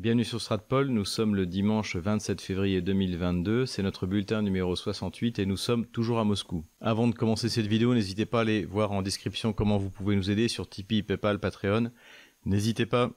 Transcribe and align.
Bienvenue 0.00 0.24
sur 0.24 0.40
Stratpol, 0.40 0.86
nous 0.86 1.04
sommes 1.04 1.34
le 1.34 1.44
dimanche 1.44 1.94
27 1.94 2.40
février 2.40 2.80
2022, 2.80 3.66
c'est 3.66 3.82
notre 3.82 4.06
bulletin 4.06 4.40
numéro 4.40 4.74
68 4.74 5.38
et 5.38 5.44
nous 5.44 5.58
sommes 5.58 5.84
toujours 5.84 6.20
à 6.20 6.24
Moscou. 6.24 6.64
Avant 6.80 7.06
de 7.06 7.14
commencer 7.14 7.50
cette 7.50 7.66
vidéo, 7.66 7.92
n'hésitez 7.92 8.24
pas 8.24 8.38
à 8.38 8.40
aller 8.40 8.64
voir 8.64 8.92
en 8.92 9.02
description 9.02 9.52
comment 9.52 9.76
vous 9.76 9.90
pouvez 9.90 10.16
nous 10.16 10.30
aider 10.30 10.48
sur 10.48 10.70
Tipeee, 10.70 11.02
Paypal, 11.02 11.38
Patreon. 11.38 11.90
N'hésitez 12.46 12.86
pas 12.86 13.10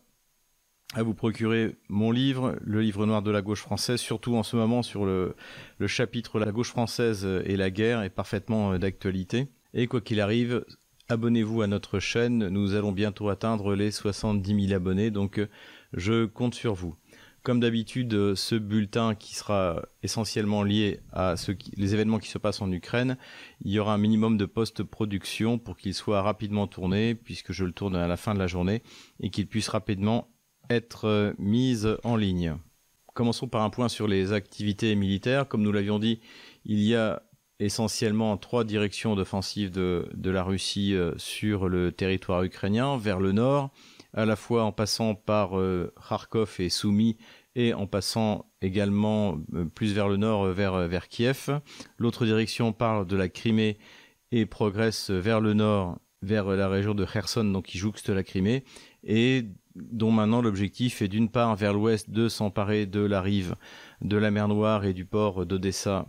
à 0.94 1.04
vous 1.04 1.14
procurer 1.14 1.78
mon 1.88 2.12
livre, 2.12 2.58
le 2.60 2.82
livre 2.82 3.06
noir 3.06 3.22
de 3.22 3.32
la 3.32 3.42
gauche 3.42 3.62
française, 3.62 4.02
surtout 4.02 4.36
en 4.36 4.44
ce 4.44 4.58
moment 4.58 4.84
sur 4.84 5.06
le, 5.06 5.38
le 5.78 5.88
chapitre 5.88 6.38
La 6.38 6.52
gauche 6.52 6.72
française 6.72 7.26
et 7.46 7.56
la 7.56 7.72
guerre 7.72 8.02
est 8.02 8.10
parfaitement 8.10 8.78
d'actualité. 8.78 9.48
Et 9.74 9.88
quoi 9.88 10.02
qu'il 10.02 10.20
arrive, 10.20 10.66
abonnez-vous 11.10 11.62
à 11.62 11.68
notre 11.68 12.00
chaîne. 12.00 12.48
Nous 12.50 12.76
allons 12.76 12.92
bientôt 12.92 13.30
atteindre 13.30 13.76
les 13.76 13.92
70 13.92 14.68
000 14.68 14.76
abonnés, 14.76 15.12
donc 15.12 15.40
euh, 15.40 15.48
je 15.94 16.26
compte 16.26 16.56
sur 16.56 16.74
vous. 16.74 16.96
Comme 17.44 17.60
d'habitude, 17.60 18.36
ce 18.36 18.56
bulletin 18.56 19.16
qui 19.16 19.36
sera 19.36 19.82
essentiellement 20.02 20.64
lié 20.64 21.02
à 21.12 21.36
les 21.76 21.94
événements 21.94 22.20
qui 22.20 22.30
se 22.30 22.38
passent 22.38 22.62
en 22.62 22.72
Ukraine, 22.72 23.18
il 23.60 23.72
y 23.72 23.80
aura 23.80 23.94
un 23.94 23.98
minimum 23.98 24.38
de 24.38 24.46
post-production 24.46 25.60
pour 25.60 25.76
qu'il 25.76 25.94
soit 25.94 26.22
rapidement 26.22 26.68
tourné, 26.68 27.16
puisque 27.16 27.52
je 27.52 27.66
le 27.66 27.74
tourne 27.74 27.98
à 27.98 28.08
la 28.08 28.16
fin 28.16 28.34
de 28.34 28.40
la 28.40 28.48
journée, 28.48 28.82
et 29.20 29.30
qu'il 29.30 29.48
puisse 29.48 29.68
rapidement 29.68 30.30
être 30.70 31.06
euh, 31.06 31.34
mis 31.38 31.84
en 32.06 32.16
ligne. 32.16 32.56
Commençons 33.14 33.50
par 33.50 33.62
un 33.62 33.70
point 33.70 33.90
sur 33.90 34.08
les 34.08 34.32
activités 34.32 34.96
militaires. 34.96 35.48
Comme 35.48 35.62
nous 35.62 35.72
l'avions 35.72 36.00
dit, 36.00 36.22
il 36.66 36.80
y 36.80 36.96
a 36.96 37.24
essentiellement 37.60 38.38
trois 38.38 38.64
directions 38.64 39.16
d'offensive 39.16 39.70
de, 39.70 40.10
de, 40.14 40.32
la 40.32 40.44
Russie 40.44 40.96
euh, 40.96 41.14
sur 41.18 41.70
le 41.70 41.92
territoire 41.92 42.44
ukrainien, 42.44 42.98
vers 42.98 43.20
le 43.20 43.32
nord, 43.34 43.72
à 44.14 44.26
la 44.26 44.36
fois 44.36 44.64
en 44.64 44.72
passant 44.72 45.16
par 45.16 45.60
euh, 45.60 45.94
Kharkov 46.08 46.56
et 46.60 46.70
Soumy, 46.70 47.18
et 47.56 47.74
en 47.74 47.88
passant 47.88 48.46
également 48.62 49.38
euh, 49.54 49.66
plus 49.66 49.94
vers 49.94 50.08
le 50.08 50.18
nord, 50.18 50.46
vers, 50.48 50.88
vers 50.88 51.08
Kiev. 51.08 51.60
L'autre 51.98 52.26
direction 52.26 52.74
parle 52.74 53.06
de 53.08 53.16
la 53.16 53.30
Crimée 53.30 53.78
et 54.32 54.46
progresse 54.46 55.10
vers 55.10 55.40
le 55.40 55.54
nord, 55.54 56.00
vers 56.22 56.48
la 56.48 56.68
région 56.68 56.96
de 56.96 57.06
Kherson, 57.06 57.46
donc 57.46 57.66
qui 57.66 57.78
jouxte 57.78 58.10
la 58.10 58.24
Crimée, 58.24 58.64
et 59.04 59.46
dont 59.76 60.12
maintenant 60.12 60.42
l'objectif 60.42 61.02
est 61.02 61.08
d'une 61.08 61.30
part 61.30 61.56
vers 61.56 61.74
l'ouest 61.74 62.10
de 62.10 62.30
s'emparer 62.30 62.86
de 62.86 63.02
la 63.02 63.22
rive 63.22 63.56
de 64.02 64.18
la 64.18 64.32
mer 64.32 64.48
Noire 64.48 64.86
et 64.86 64.94
du 64.94 65.06
port 65.06 65.46
d'Odessa 65.46 66.08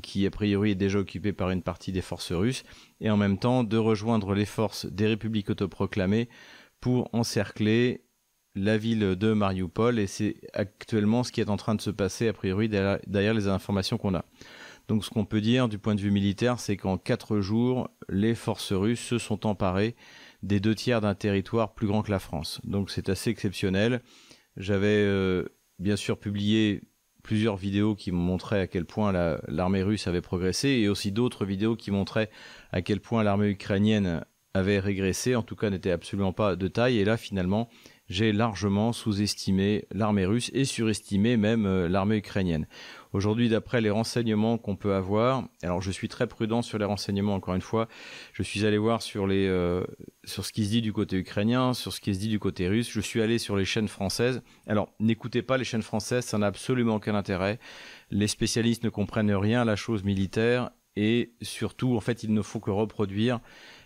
qui 0.00 0.26
a 0.26 0.30
priori 0.30 0.70
est 0.70 0.76
déjà 0.76 0.98
occupé 0.98 1.32
par 1.32 1.50
une 1.50 1.62
partie 1.62 1.92
des 1.92 2.00
forces 2.00 2.32
russes, 2.32 2.64
et 3.00 3.10
en 3.10 3.16
même 3.16 3.38
temps 3.38 3.64
de 3.64 3.76
rejoindre 3.76 4.34
les 4.34 4.46
forces 4.46 4.86
des 4.86 5.06
républiques 5.06 5.50
autoproclamées 5.50 6.28
pour 6.82 7.08
encercler 7.14 8.04
la 8.54 8.76
ville 8.76 9.16
de 9.16 9.32
Mariupol, 9.32 9.98
et 9.98 10.06
c'est 10.06 10.36
actuellement 10.52 11.22
ce 11.22 11.32
qui 11.32 11.40
est 11.40 11.48
en 11.48 11.56
train 11.56 11.74
de 11.74 11.80
se 11.80 11.88
passer, 11.88 12.28
a 12.28 12.34
priori, 12.34 12.68
derrière 12.68 13.32
les 13.32 13.48
informations 13.48 13.96
qu'on 13.96 14.14
a. 14.14 14.26
Donc 14.88 15.04
ce 15.04 15.10
qu'on 15.10 15.24
peut 15.24 15.40
dire 15.40 15.68
du 15.68 15.78
point 15.78 15.94
de 15.94 16.00
vue 16.00 16.10
militaire, 16.10 16.58
c'est 16.58 16.76
qu'en 16.76 16.98
quatre 16.98 17.40
jours, 17.40 17.88
les 18.10 18.34
forces 18.34 18.72
russes 18.72 19.00
se 19.00 19.16
sont 19.16 19.46
emparées 19.46 19.94
des 20.42 20.60
deux 20.60 20.74
tiers 20.74 21.00
d'un 21.00 21.14
territoire 21.14 21.72
plus 21.72 21.86
grand 21.86 22.02
que 22.02 22.10
la 22.10 22.18
France. 22.18 22.60
Donc 22.64 22.90
c'est 22.90 23.08
assez 23.08 23.30
exceptionnel. 23.30 24.02
J'avais 24.56 24.88
euh, 24.88 25.44
bien 25.78 25.96
sûr 25.96 26.18
publié 26.18 26.82
plusieurs 27.22 27.56
vidéos 27.56 27.94
qui 27.94 28.10
montraient 28.10 28.60
à 28.60 28.66
quel 28.66 28.84
point 28.84 29.12
l'armée 29.46 29.84
russe 29.84 30.08
avait 30.08 30.20
progressé 30.20 30.68
et 30.68 30.88
aussi 30.88 31.12
d'autres 31.12 31.44
vidéos 31.44 31.76
qui 31.76 31.92
montraient 31.92 32.28
à 32.72 32.82
quel 32.82 33.00
point 33.00 33.22
l'armée 33.22 33.50
ukrainienne 33.50 34.24
avait 34.54 34.78
régressé, 34.78 35.34
en 35.34 35.42
tout 35.42 35.56
cas 35.56 35.70
n'était 35.70 35.90
absolument 35.90 36.32
pas 36.32 36.56
de 36.56 36.68
taille. 36.68 36.98
Et 36.98 37.04
là, 37.04 37.16
finalement, 37.16 37.68
j'ai 38.08 38.32
largement 38.32 38.92
sous-estimé 38.92 39.86
l'armée 39.90 40.26
russe 40.26 40.50
et 40.52 40.64
surestimé 40.64 41.36
même 41.36 41.64
euh, 41.64 41.88
l'armée 41.88 42.16
ukrainienne. 42.18 42.66
Aujourd'hui, 43.12 43.48
d'après 43.48 43.80
les 43.80 43.90
renseignements 43.90 44.58
qu'on 44.58 44.76
peut 44.76 44.94
avoir, 44.94 45.48
alors 45.62 45.80
je 45.80 45.90
suis 45.90 46.08
très 46.08 46.26
prudent 46.26 46.62
sur 46.62 46.78
les 46.78 46.84
renseignements 46.84 47.34
encore 47.34 47.54
une 47.54 47.62
fois, 47.62 47.88
je 48.32 48.42
suis 48.42 48.66
allé 48.66 48.76
voir 48.76 49.02
sur 49.02 49.26
les 49.26 49.46
euh, 49.46 49.84
sur 50.24 50.44
ce 50.44 50.52
qui 50.52 50.64
se 50.64 50.70
dit 50.70 50.82
du 50.82 50.92
côté 50.92 51.16
ukrainien, 51.16 51.74
sur 51.74 51.92
ce 51.92 52.00
qui 52.00 52.14
se 52.14 52.20
dit 52.20 52.28
du 52.28 52.38
côté 52.38 52.68
russe, 52.68 52.90
je 52.90 53.00
suis 53.00 53.22
allé 53.22 53.38
sur 53.38 53.56
les 53.56 53.64
chaînes 53.64 53.88
françaises. 53.88 54.42
Alors, 54.66 54.92
n'écoutez 55.00 55.42
pas 55.42 55.56
les 55.56 55.64
chaînes 55.64 55.82
françaises, 55.82 56.26
ça 56.26 56.38
n'a 56.38 56.46
absolument 56.46 56.96
aucun 56.96 57.14
intérêt. 57.14 57.58
Les 58.10 58.28
spécialistes 58.28 58.84
ne 58.84 58.90
comprennent 58.90 59.34
rien 59.34 59.62
à 59.62 59.64
la 59.64 59.76
chose 59.76 60.04
militaire 60.04 60.70
et 60.96 61.32
surtout 61.40 61.96
en 61.96 62.00
fait, 62.00 62.22
il 62.22 62.34
ne 62.34 62.42
faut 62.42 62.60
que 62.60 62.70
reproduire 62.70 63.40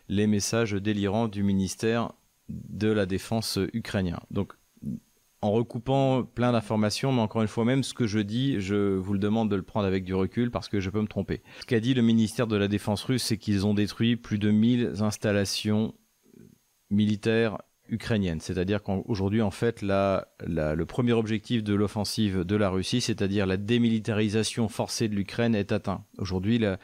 les 0.09 0.27
messages 0.27 0.72
délirants 0.72 1.28
du 1.28 1.43
ministère 1.43 2.12
de 2.49 2.89
la 2.89 3.06
défense 3.06 3.59
ukrainien. 3.72 4.21
Donc 4.31 4.53
en 5.43 5.53
recoupant 5.53 6.25
plein 6.25 6.53
d'informations, 6.53 7.12
mais 7.12 7.21
encore 7.21 7.43
une 7.43 7.49
fois, 7.49 7.65
même 7.65 7.83
ce 7.83 7.94
que 7.94 8.06
je 8.06 8.19
dis, 8.19 8.61
je 8.61 8.97
vous 8.97 9.12
le 9.12 9.19
demande 9.19 9.50
de 9.50 9.56
le 9.56 9.62
prendre 9.62 9.87
avec 9.87 10.05
du 10.05 10.15
recul 10.15 10.50
parce 10.50 10.69
que 10.69 10.81
je 10.81 10.91
peux 10.91 11.00
me 11.00 11.06
tromper. 11.06 11.43
Ce 11.61 11.66
qu'a 11.66 11.81
dit 11.81 11.95
le 11.95 12.03
ministère 12.03 12.47
de 12.47 12.56
la 12.56 12.69
Défense 12.69 13.05
russe, 13.05 13.22
c'est 13.22 13.37
qu'ils 13.37 13.66
ont 13.66 13.75
détruit 13.75 14.16
plus 14.16 14.39
de 14.39 14.50
1000 14.50 14.95
installations 15.00 15.95
militaires 16.91 17.59
ukrainiennes. 17.89 18.41
C'est-à-dire 18.41 18.83
qu'aujourd'hui, 18.83 19.43
en 19.43 19.50
fait, 19.50 19.83
la, 19.83 20.28
le 20.47 20.84
premier 20.84 21.12
objectif 21.12 21.62
de 21.62 21.75
l'offensive 21.75 22.45
de 22.45 22.56
la 22.56 22.69
Russie, 22.69 23.00
c'est-à-dire 23.00 23.47
la 23.47 23.56
démilitarisation 23.56 24.69
forcée 24.69 25.09
de 25.09 25.15
l'Ukraine, 25.15 25.55
est 25.55 25.72
atteint. 25.72 26.05
Aujourd'hui, 26.19 26.65
euh, 26.65 26.77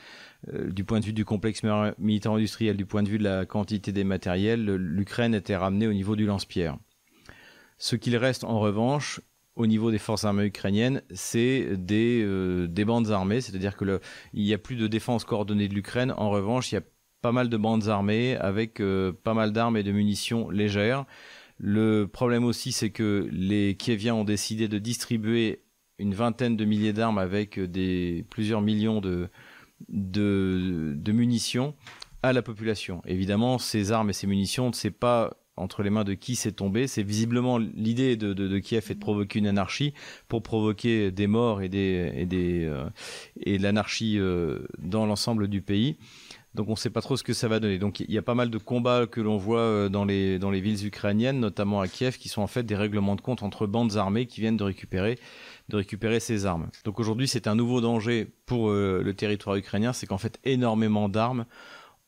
du 0.50 0.84
point 0.84 1.00
de 1.00 1.04
vue 1.04 1.12
du 1.12 1.24
complexe 1.24 1.62
militaire 1.98 2.32
industriel, 2.32 2.76
du 2.76 2.86
point 2.86 3.02
de 3.02 3.08
vue 3.08 3.18
de 3.18 3.24
la 3.24 3.46
quantité 3.46 3.92
des 3.92 4.04
matériels, 4.04 4.64
l'Ukraine 4.64 5.34
était 5.34 5.56
ramenée 5.56 5.86
au 5.86 5.92
niveau 5.92 6.16
du 6.16 6.26
lance-pierre. 6.26 6.76
Ce 7.78 7.96
qu'il 7.96 8.16
reste 8.16 8.44
en 8.44 8.60
revanche 8.60 9.20
au 9.56 9.66
niveau 9.66 9.90
des 9.90 9.98
forces 9.98 10.24
armées 10.24 10.46
ukrainiennes, 10.46 11.02
c'est 11.10 11.76
des, 11.76 12.22
euh, 12.24 12.66
des 12.66 12.84
bandes 12.84 13.10
armées, 13.10 13.40
c'est-à-dire 13.40 13.76
que 13.76 14.00
n'y 14.34 14.54
a 14.54 14.58
plus 14.58 14.76
de 14.76 14.86
défense 14.86 15.24
coordonnée 15.24 15.68
de 15.68 15.74
l'Ukraine. 15.74 16.14
En 16.16 16.30
revanche, 16.30 16.72
il 16.72 16.76
y 16.76 16.78
a 16.78 16.82
pas 17.20 17.32
mal 17.32 17.48
de 17.48 17.56
bandes 17.56 17.88
armées 17.88 18.36
avec 18.36 18.80
euh, 18.80 19.12
pas 19.12 19.34
mal 19.34 19.52
d'armes 19.52 19.76
et 19.76 19.82
de 19.82 19.92
munitions 19.92 20.48
légères. 20.50 21.04
Le 21.58 22.06
problème 22.06 22.44
aussi, 22.44 22.72
c'est 22.72 22.90
que 22.90 23.28
les 23.30 23.76
Kieviens 23.76 24.14
ont 24.14 24.24
décidé 24.24 24.68
de 24.68 24.78
distribuer 24.78 25.62
une 25.98 26.14
vingtaine 26.14 26.56
de 26.56 26.64
milliers 26.64 26.92
d'armes 26.92 27.18
avec 27.18 27.60
plusieurs 28.30 28.62
millions 28.62 29.00
de, 29.00 29.28
de, 29.88 31.12
munitions 31.12 31.74
à 32.22 32.32
la 32.32 32.42
population. 32.42 33.02
Évidemment, 33.06 33.58
ces 33.58 33.92
armes 33.92 34.10
et 34.10 34.12
ces 34.12 34.26
munitions, 34.26 34.68
ne 34.68 34.74
sait 34.74 34.90
pas 34.90 35.36
entre 35.56 35.82
les 35.82 35.90
mains 35.90 36.04
de 36.04 36.14
qui 36.14 36.36
c'est 36.36 36.52
tombé. 36.52 36.86
C'est 36.86 37.02
visiblement 37.02 37.58
l'idée 37.58 38.16
de, 38.16 38.32
de, 38.32 38.58
Kiev 38.58 38.86
est 38.90 38.94
de 38.94 38.98
provoquer 38.98 39.38
une 39.38 39.46
anarchie 39.46 39.92
pour 40.28 40.42
provoquer 40.42 41.10
des 41.10 41.26
morts 41.26 41.62
et 41.62 41.68
des 41.68 42.12
et 42.14 42.26
des 42.26 42.64
euh, 42.64 42.88
et 43.40 43.58
l'anarchie 43.58 44.18
euh, 44.18 44.60
dans 44.78 45.04
l'ensemble 45.04 45.48
du 45.48 45.60
pays. 45.60 45.96
Donc 46.54 46.68
on 46.68 46.72
ne 46.72 46.76
sait 46.76 46.90
pas 46.90 47.00
trop 47.00 47.16
ce 47.16 47.22
que 47.22 47.32
ça 47.32 47.48
va 47.48 47.60
donner. 47.60 47.78
Donc 47.78 48.00
il 48.00 48.10
y 48.10 48.18
a 48.18 48.22
pas 48.22 48.34
mal 48.34 48.50
de 48.50 48.58
combats 48.58 49.06
que 49.06 49.20
l'on 49.20 49.38
voit 49.38 49.60
euh, 49.60 49.88
dans 49.88 50.04
les 50.04 50.60
villes 50.60 50.86
ukrainiennes, 50.86 51.40
notamment 51.40 51.80
à 51.80 51.88
Kiev, 51.88 52.18
qui 52.18 52.28
sont 52.28 52.42
en 52.42 52.46
fait 52.46 52.64
des 52.64 52.76
règlements 52.76 53.16
de 53.16 53.20
compte 53.20 53.42
entre 53.42 53.66
bandes 53.66 53.96
armées 53.96 54.26
qui 54.26 54.40
viennent 54.40 54.56
de 54.56 54.64
récupérer 54.64 55.18
de 55.68 55.76
récupérer 55.76 56.20
ces 56.20 56.44
armes. 56.44 56.68
Donc 56.84 56.98
aujourd'hui, 56.98 57.28
c'est 57.28 57.46
un 57.46 57.54
nouveau 57.54 57.80
danger 57.80 58.26
pour 58.46 58.70
le 58.70 59.12
territoire 59.12 59.56
ukrainien, 59.56 59.92
c'est 59.92 60.06
qu'en 60.06 60.18
fait 60.18 60.38
énormément 60.44 61.08
d'armes 61.08 61.46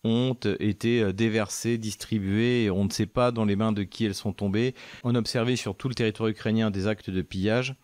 ont 0.05 0.37
été 0.61 1.03
euh, 1.03 1.13
déversées, 1.13 1.79
distribuées, 1.79 2.65
et 2.65 2.71
on 2.71 2.85
ne 2.85 2.91
sait 2.91 3.07
pas 3.07 3.33
dans 3.33 3.45
les 3.45 3.57
mains 3.57 3.73
de 3.73 3.83
qui 3.83 4.05
elles 4.05 4.15
sont 4.15 4.33
tombées. 4.33 4.75
On 5.03 5.15
a 5.15 5.19
observé 5.19 5.57
sur 5.57 5.75
tout 5.75 5.89
le 5.89 5.95
territoire 5.95 6.29
ukrainien 6.29 6.71
des 6.71 6.87
actes 6.87 7.11
de 7.11 7.23
pillage, 7.23 7.75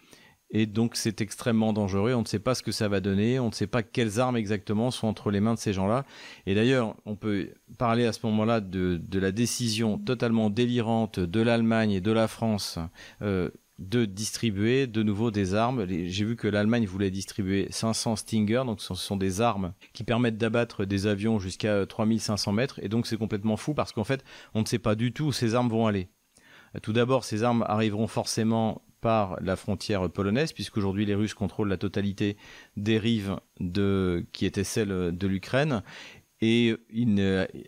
et 0.51 0.67
donc 0.67 0.97
c'est 0.97 1.21
extrêmement 1.21 1.73
dangereux, 1.73 2.15
on 2.15 2.23
ne 2.23 2.27
sait 2.27 2.39
pas 2.39 2.55
ce 2.55 2.63
que 2.63 2.73
ça 2.73 2.89
va 2.89 3.01
donner, 3.01 3.39
on 3.39 3.49
ne 3.49 3.55
sait 3.55 3.67
pas 3.67 3.83
quelles 3.83 4.19
armes 4.19 4.37
exactement 4.37 4.91
sont 4.91 5.07
entre 5.07 5.31
les 5.31 5.41
mains 5.41 5.55
de 5.55 5.59
ces 5.59 5.73
gens-là. 5.73 6.05
Et 6.47 6.55
d'ailleurs, 6.55 6.97
on 7.07 7.17
peut 7.17 7.51
parler 7.79 8.05
à 8.07 8.13
ce 8.13 8.21
moment-là 8.25 8.61
de, 8.61 9.01
de 9.03 9.19
la 9.19 9.33
décision 9.33 9.99
totalement 9.99 10.51
délirante 10.51 11.21
de 11.21 11.41
l'Allemagne 11.41 11.93
et 11.93 12.01
de 12.01 12.11
la 12.11 12.27
France 12.27 12.79
euh, 13.23 13.51
de 13.79 14.05
distribuer 14.05 14.87
de 14.87 15.03
nouveau 15.03 15.31
des 15.31 15.55
armes. 15.55 15.87
J'ai 15.89 16.25
vu 16.25 16.37
que 16.37 16.49
l'Allemagne 16.49 16.85
voulait 16.85 17.11
distribuer 17.11 17.67
500 17.71 18.17
Stinger, 18.17 18.63
donc 18.67 18.81
ce 18.81 18.95
sont 18.95 19.17
des 19.17 19.41
armes 19.41 19.73
qui 19.93 20.05
permettent 20.05 20.37
d'abattre 20.37 20.85
des 20.85 21.07
avions 21.07 21.39
jusqu'à 21.39 21.87
3500 21.87 22.53
mètres, 22.53 22.81
et 22.83 22.89
donc 22.89 23.07
c'est 23.07 23.17
complètement 23.17 23.57
fou 23.57 23.73
parce 23.73 23.93
qu'en 23.93 24.05
fait, 24.05 24.23
on 24.55 24.61
ne 24.61 24.67
sait 24.67 24.79
pas 24.79 24.97
du 24.97 25.13
tout 25.13 25.27
où 25.27 25.33
ces 25.33 25.55
armes 25.55 25.71
vont 25.71 25.87
aller. 25.87 26.09
Tout 26.83 26.93
d'abord, 26.93 27.25
ces 27.25 27.43
armes 27.43 27.65
arriveront 27.67 28.07
forcément 28.07 28.83
par 29.01 29.37
la 29.41 29.57
frontière 29.57 30.09
polonaise, 30.11 30.53
puisqu'aujourd'hui 30.53 31.07
les 31.07 31.15
Russes 31.15 31.35
contrôlent 31.35 31.69
la 31.69 31.77
totalité 31.77 32.37
des 32.77 32.99
rives 32.99 33.37
de, 33.59 34.27
qui 34.33 34.47
étaient 34.47 34.65
celles 34.65 35.17
de 35.17 35.27
l'Ukraine, 35.27 35.83
et 36.43 36.77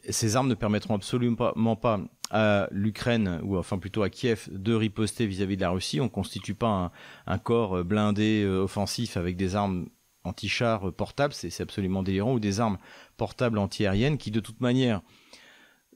ces 0.08 0.36
armes 0.36 0.48
ne 0.48 0.54
permettront 0.54 0.94
absolument 0.94 1.76
pas 1.76 2.00
à 2.30 2.68
l'Ukraine, 2.70 3.40
ou 3.42 3.58
enfin 3.58 3.78
plutôt 3.78 4.02
à 4.02 4.08
Kiev, 4.08 4.48
de 4.50 4.72
riposter 4.72 5.26
vis-à-vis 5.26 5.56
de 5.56 5.60
la 5.60 5.70
Russie. 5.70 6.00
On 6.00 6.04
ne 6.04 6.08
constitue 6.08 6.54
pas 6.54 6.90
un, 7.26 7.38
corps 7.38 7.84
blindé 7.84 8.42
euh, 8.42 8.62
offensif 8.62 9.18
avec 9.18 9.36
des 9.36 9.54
armes 9.54 9.88
anti-chars 10.24 10.92
portables, 10.92 11.34
c'est 11.34 11.60
absolument 11.60 12.02
délirant, 12.02 12.32
ou 12.32 12.40
des 12.40 12.60
armes 12.60 12.78
portables 13.16 13.58
anti-aériennes 13.58 14.16
qui 14.16 14.30
de 14.30 14.40
toute 14.40 14.60
manière 14.60 15.02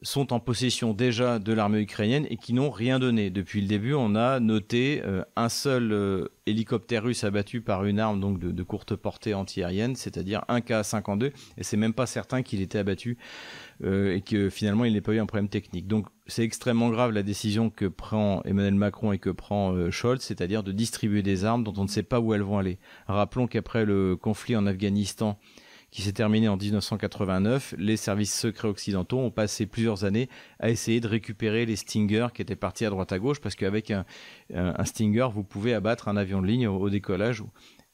sont 0.03 0.33
en 0.33 0.41
possession 0.41 0.93
déjà 0.93 1.39
de 1.39 1.53
l'armée 1.53 1.81
ukrainienne 1.81 2.27
et 2.29 2.37
qui 2.37 2.53
n'ont 2.53 2.71
rien 2.71 2.99
donné. 2.99 3.31
Depuis 3.31 3.61
le 3.61 3.67
début, 3.67 3.95
on 3.95 4.15
a 4.15 4.41
noté 4.41 5.03
euh, 5.05 5.23
un 5.37 5.49
seul 5.49 5.93
euh, 5.93 6.29
hélicoptère 6.45 7.05
russe 7.05 7.25
abattu 7.25 7.63
par 7.63 7.85
une 7.85 7.99
arme 7.99 8.39
de, 8.39 8.63
courte 8.63 8.95
portée 8.95 9.33
antiaérienne, 9.33 9.97
c'est-à-dire 9.97 10.45
un 10.49 10.61
K-52, 10.61 11.33
et 11.57 11.63
c'est 11.63 11.77
même 11.77 11.95
pas 11.95 12.07
certain 12.07 12.43
qu'il 12.43 12.61
était 12.61 12.79
abattu 12.79 13.17
euh, 13.85 14.15
et 14.15 14.21
que 14.21 14.51
finalement 14.51 14.85
il 14.85 14.93
n'ait 14.93 15.01
pas 15.01 15.13
eu 15.13 15.19
un 15.19 15.27
problème 15.27 15.49
technique. 15.49 15.87
Donc 15.87 16.07
c'est 16.27 16.45
extrêmement 16.45 16.91
grave 16.91 17.13
la 17.13 17.23
décision 17.23 17.71
que 17.71 17.87
prend 17.87 18.43
Emmanuel 18.45 18.75
Macron 18.75 19.13
et 19.13 19.19
que 19.19 19.31
prend 19.31 19.91
Scholz, 19.91 20.21
c'est-à-dire 20.21 20.63
de 20.63 20.73
distribuer 20.73 21.23
des 21.23 21.45
armes 21.45 21.65
dont 21.65 21.75
on 21.77 21.85
ne 21.85 21.89
sait 21.89 22.03
pas 22.03 22.21
où 22.21 22.35
elles 22.35 22.43
vont 22.43 22.59
aller. 22.59 22.79
Rappelons 23.07 23.47
qu'après 23.47 23.85
le 23.85 24.17
conflit 24.17 24.57
en 24.57 24.67
Afghanistan, 24.67 25.39
qui 25.97 26.03
s'est 26.03 26.13
terminé 26.13 26.47
en 26.47 26.59
1989, 26.59 27.75
les 27.79 27.97
services 27.97 28.39
secrets 28.39 28.69
occidentaux 28.69 29.19
ont 29.19 29.31
passé 29.31 29.65
plusieurs 29.65 30.05
années 30.05 30.29
à 30.59 30.69
essayer 30.69 31.01
de 31.01 31.09
récupérer 31.09 31.65
les 31.65 31.75
Stingers 31.75 32.27
qui 32.35 32.43
étaient 32.43 32.55
partis 32.55 32.85
à 32.85 32.91
droite 32.91 33.13
à 33.13 33.19
gauche, 33.19 33.41
parce 33.41 33.55
qu'avec 33.55 33.91
un, 33.91 34.05
Stinger, 34.85 35.29
vous 35.33 35.43
pouvez 35.43 35.73
abattre 35.73 36.09
un 36.09 36.19
avion 36.19 36.43
de 36.43 36.49
ligne 36.49 36.69
au, 36.69 36.91
décollage 36.91 37.43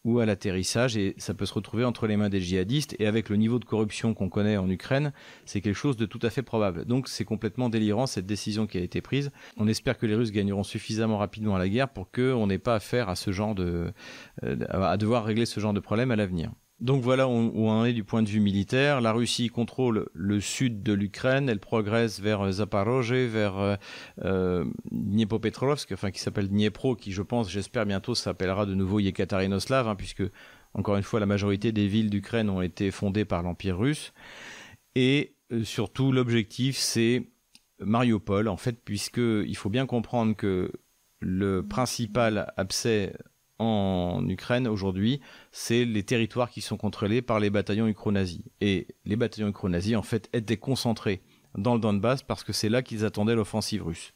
ou, 0.04 0.18
à 0.18 0.26
l'atterrissage, 0.26 0.96
et 0.96 1.14
ça 1.18 1.32
peut 1.32 1.46
se 1.46 1.54
retrouver 1.54 1.84
entre 1.84 2.08
les 2.08 2.16
mains 2.16 2.28
des 2.28 2.40
djihadistes, 2.40 2.96
et 2.98 3.06
avec 3.06 3.28
le 3.28 3.36
niveau 3.36 3.60
de 3.60 3.64
corruption 3.64 4.14
qu'on 4.14 4.28
connaît 4.28 4.56
en 4.56 4.68
Ukraine, 4.68 5.12
c'est 5.44 5.60
quelque 5.60 5.76
chose 5.76 5.96
de 5.96 6.04
tout 6.04 6.18
à 6.22 6.30
fait 6.30 6.42
probable. 6.42 6.84
Donc 6.86 7.06
c'est 7.06 7.24
complètement 7.24 7.68
délirant 7.68 8.08
cette 8.08 8.26
décision 8.26 8.66
qui 8.66 8.78
a 8.78 8.80
été 8.80 9.00
prise. 9.00 9.30
On 9.58 9.68
espère 9.68 9.96
que 9.96 10.06
les 10.06 10.16
Russes 10.16 10.32
gagneront 10.32 10.64
suffisamment 10.64 11.18
rapidement 11.18 11.56
la 11.56 11.68
guerre 11.68 11.88
pour 11.88 12.10
qu'on 12.10 12.48
n'ait 12.48 12.58
pas 12.58 12.74
affaire 12.74 13.08
à 13.08 13.14
ce 13.14 13.30
genre 13.30 13.54
de... 13.54 13.92
Euh, 14.42 14.56
à 14.70 14.96
devoir 14.96 15.24
régler 15.24 15.46
ce 15.46 15.60
genre 15.60 15.72
de 15.72 15.78
problème 15.78 16.10
à 16.10 16.16
l'avenir. 16.16 16.50
Donc 16.82 17.00
voilà 17.00 17.28
où 17.28 17.32
on 17.32 17.84
est 17.84 17.92
du 17.92 18.02
point 18.02 18.24
de 18.24 18.28
vue 18.28 18.40
militaire. 18.40 19.00
La 19.00 19.12
Russie 19.12 19.48
contrôle 19.48 20.08
le 20.14 20.40
sud 20.40 20.82
de 20.82 20.92
l'Ukraine, 20.92 21.48
elle 21.48 21.60
progresse 21.60 22.18
vers 22.18 22.50
Zaporozhye, 22.50 23.28
vers 23.28 23.56
euh, 23.56 23.76
euh, 24.24 24.64
enfin 25.92 26.10
qui 26.10 26.18
s'appelle 26.18 26.48
Dniepro, 26.48 26.96
qui 26.96 27.12
je 27.12 27.22
pense, 27.22 27.48
j'espère 27.48 27.86
bientôt 27.86 28.16
s'appellera 28.16 28.66
de 28.66 28.74
nouveau 28.74 28.98
Yekaterinoslav, 28.98 29.86
hein, 29.86 29.94
puisque 29.94 30.24
encore 30.74 30.96
une 30.96 31.04
fois 31.04 31.20
la 31.20 31.26
majorité 31.26 31.70
des 31.70 31.86
villes 31.86 32.10
d'Ukraine 32.10 32.50
ont 32.50 32.62
été 32.62 32.90
fondées 32.90 33.24
par 33.24 33.44
l'Empire 33.44 33.78
russe. 33.78 34.12
Et 34.96 35.36
euh, 35.52 35.62
surtout 35.62 36.10
l'objectif 36.10 36.76
c'est 36.76 37.28
Mariupol, 37.78 38.48
en 38.48 38.56
fait, 38.56 38.80
puisque 38.84 39.18
il 39.18 39.56
faut 39.56 39.70
bien 39.70 39.86
comprendre 39.86 40.34
que 40.34 40.72
le 41.20 41.62
principal 41.62 42.52
abcès 42.56 43.14
en 43.62 44.28
Ukraine 44.28 44.66
aujourd'hui, 44.66 45.20
c'est 45.52 45.84
les 45.84 46.02
territoires 46.02 46.50
qui 46.50 46.60
sont 46.60 46.76
contrôlés 46.76 47.22
par 47.22 47.40
les 47.40 47.50
bataillons 47.50 47.86
ukro-nazis. 47.86 48.42
Et 48.60 48.86
les 49.04 49.16
bataillons 49.16 49.48
ukro-nazis, 49.48 49.96
en 49.96 50.02
fait, 50.02 50.28
étaient 50.32 50.56
concentrés 50.56 51.22
dans 51.58 51.74
le 51.74 51.80
Donbass 51.80 52.22
parce 52.22 52.44
que 52.44 52.52
c'est 52.52 52.68
là 52.68 52.82
qu'ils 52.82 53.04
attendaient 53.04 53.34
l'offensive 53.34 53.84
russe. 53.84 54.14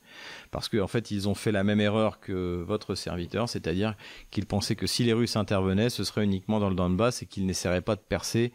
Parce 0.51 0.69
qu'en 0.69 0.81
en 0.81 0.87
fait, 0.87 1.11
ils 1.11 1.29
ont 1.29 1.35
fait 1.35 1.53
la 1.53 1.65
même 1.65 1.81
erreur 1.81 2.21
que 2.21 2.63
votre 2.67 2.95
serviteur, 2.95 3.49
c'est-à-dire 3.49 3.95
qu'ils 4.31 4.47
pensaient 4.47 4.77
que 4.77 4.87
si 4.87 5.05
les 5.05 5.13
Russes 5.13 5.37
intervenaient, 5.37 5.91
ce 5.91 6.05
serait 6.05 6.25
uniquement 6.25 6.61
dans 6.61 6.71
le 6.71 6.75
Donbass 6.75 7.23
et 7.23 7.27
qu'ils 7.27 7.45
n'essaieraient 7.45 7.83
pas 7.83 7.97
de 7.97 8.01
percer, 8.01 8.53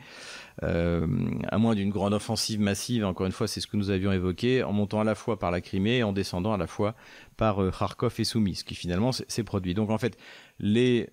euh, 0.63 1.05
à 1.47 1.57
moins 1.57 1.75
d'une 1.75 1.89
grande 1.89 2.13
offensive 2.13 2.59
massive, 2.59 3.05
encore 3.05 3.25
une 3.25 3.31
fois, 3.31 3.47
c'est 3.47 3.61
ce 3.61 3.67
que 3.67 3.77
nous 3.77 3.89
avions 3.89 4.11
évoqué, 4.11 4.63
en 4.63 4.73
montant 4.73 5.01
à 5.01 5.03
la 5.03 5.15
fois 5.15 5.38
par 5.38 5.51
la 5.51 5.61
Crimée 5.61 5.97
et 5.97 6.03
en 6.03 6.13
descendant 6.13 6.53
à 6.53 6.57
la 6.57 6.67
fois 6.67 6.95
par 7.38 7.61
euh, 7.61 7.71
Kharkov 7.71 8.15
et 8.19 8.23
Soumy, 8.23 8.55
ce 8.55 8.63
qui 8.63 8.75
finalement 8.75 9.11
s'est 9.11 9.43
produit. 9.43 9.73
Donc 9.73 9.89
en 9.89 9.97
fait, 9.97 10.17
les 10.61 11.09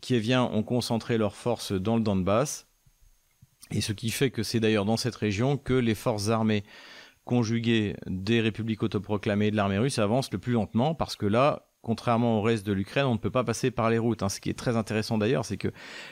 Kieviens 0.00 0.42
ont 0.44 0.62
concentré 0.62 1.18
leurs 1.18 1.36
forces 1.36 1.72
dans 1.72 1.96
le 1.96 2.02
Donbass, 2.02 2.66
et 3.70 3.80
ce 3.80 3.92
qui 3.92 4.10
fait 4.10 4.30
que 4.30 4.42
c'est 4.42 4.58
d'ailleurs 4.58 4.86
dans 4.86 4.96
cette 4.96 5.14
région 5.14 5.56
que 5.56 5.74
les 5.74 5.94
forces 5.94 6.30
armées 6.30 6.64
conjuguées 7.24 7.94
des 8.06 8.40
républiques 8.40 8.82
autoproclamées 8.82 9.50
de 9.50 9.56
l'armée 9.56 9.78
russe 9.78 9.98
avancent 9.98 10.32
le 10.32 10.38
plus 10.38 10.54
lentement, 10.54 10.94
parce 10.94 11.14
que 11.14 11.26
là, 11.26 11.70
contrairement 11.82 12.38
au 12.38 12.42
reste 12.42 12.66
de 12.66 12.72
l'Ukraine, 12.72 13.06
on 13.06 13.12
ne 13.12 13.18
peut 13.18 13.30
pas 13.30 13.44
passer 13.44 13.70
par 13.70 13.90
les 13.90 13.98
routes. 13.98 14.22
Hein. 14.22 14.28
Ce 14.28 14.40
qui 14.40 14.50
est 14.50 14.58
très 14.58 14.76
intéressant 14.76 15.18
d'ailleurs, 15.18 15.44
c'est 15.44 15.56
que 15.56 15.68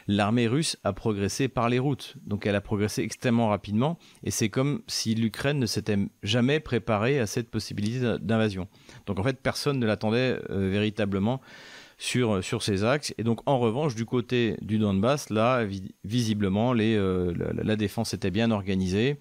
l'armée 0.07 0.47
russe 0.47 0.79
a 0.85 0.93
progressé 0.93 1.49
par 1.49 1.69
les 1.69 1.79
routes. 1.79 2.17
Donc 2.25 2.47
elle 2.47 2.55
a 2.55 2.61
progressé 2.61 3.03
extrêmement 3.03 3.49
rapidement, 3.49 3.99
et 4.23 4.31
c'est 4.31 4.51
comme 4.51 4.83
si 4.87 5.15
l'Ukraine 5.15 5.59
ne 5.59 5.67
s'était 5.67 5.99
jamais 6.23 6.61
préparée 6.61 7.19
à 7.19 7.27
cette 7.27 7.51
possibilité 7.51 8.19
d'invasion. 8.21 8.69
Donc 9.07 9.19
en 9.19 9.23
fait, 9.23 9.41
personne 9.43 9.79
ne 9.79 9.87
l'attendait 9.87 10.39
euh, 10.51 10.69
véritablement 10.71 11.41
sur, 11.99 12.43
sur 12.43 12.63
ces 12.63 12.85
axes. 12.85 13.13
Et 13.19 13.25
donc, 13.25 13.41
en 13.47 13.59
revanche, 13.59 13.95
du 13.97 14.07
côté 14.07 14.57
du 14.63 14.79
Donbass, 14.79 15.31
là, 15.31 15.67
visiblement, 16.05 16.73
euh, 16.77 17.35
la, 17.63 17.77
défense 17.77 18.15
était 18.15 18.31
bien 18.31 18.53
organisée. 18.53 19.19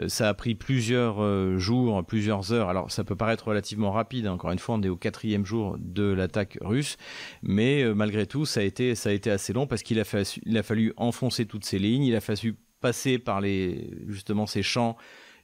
Euh, 0.00 0.08
ça 0.08 0.28
a 0.28 0.34
pris 0.34 0.54
plusieurs 0.54 1.22
euh, 1.22 1.58
jours, 1.58 2.04
plusieurs 2.04 2.52
heures. 2.52 2.68
Alors, 2.68 2.90
ça 2.90 3.04
peut 3.04 3.16
paraître 3.16 3.48
relativement 3.48 3.90
rapide. 3.90 4.26
Hein. 4.26 4.32
Encore 4.32 4.52
une 4.52 4.58
fois, 4.58 4.76
on 4.76 4.82
est 4.82 4.90
au 4.90 4.96
quatrième 4.96 5.46
jour 5.46 5.76
de 5.78 6.04
l'attaque 6.04 6.58
russe. 6.60 6.98
Mais 7.42 7.84
malgré 7.94 8.26
tout, 8.26 8.44
ça 8.44 8.60
a 8.60 8.64
été, 8.64 8.94
ça 8.94 9.08
a 9.08 9.12
été 9.12 9.30
assez 9.30 9.54
long 9.54 9.66
parce 9.66 9.82
qu'il 9.82 9.98
a, 9.98 10.04
il 10.44 10.58
a 10.58 10.62
fallu 10.62 10.92
enfoncer 10.98 11.46
toutes 11.46 11.64
ces 11.64 11.78
lignes. 11.78 12.04
Il 12.04 12.14
a 12.14 12.20
fallu 12.20 12.54
passer 12.82 13.18
par 13.18 13.40
les, 13.40 13.90
justement 14.08 14.46
ces 14.46 14.62
champs 14.62 14.96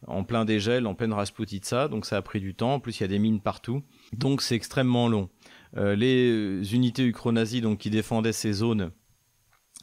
en 0.06 0.25
plein 0.25 0.44
dégel, 0.44 0.87
en 0.87 0.94
pleine 0.94 1.14
Rasputitsa. 1.14 1.88
Donc, 1.88 2.05
ça 2.05 2.19
a 2.19 2.23
pris 2.23 2.40
du 2.40 2.55
temps. 2.55 2.75
En 2.75 2.81
plus, 2.81 3.00
il 3.00 3.02
y 3.02 3.05
a 3.05 3.08
des 3.08 3.19
mines 3.19 3.40
partout. 3.40 3.82
Donc, 4.12 4.43
c'est 4.43 4.55
extrêmement 4.55 5.08
long. 5.08 5.31
Euh, 5.76 5.96
les 5.96 6.74
unités 6.74 7.04
ukro-nazies 7.04 7.62
qui 7.78 7.90
défendaient 7.90 8.32
ces 8.32 8.52
zones 8.52 8.90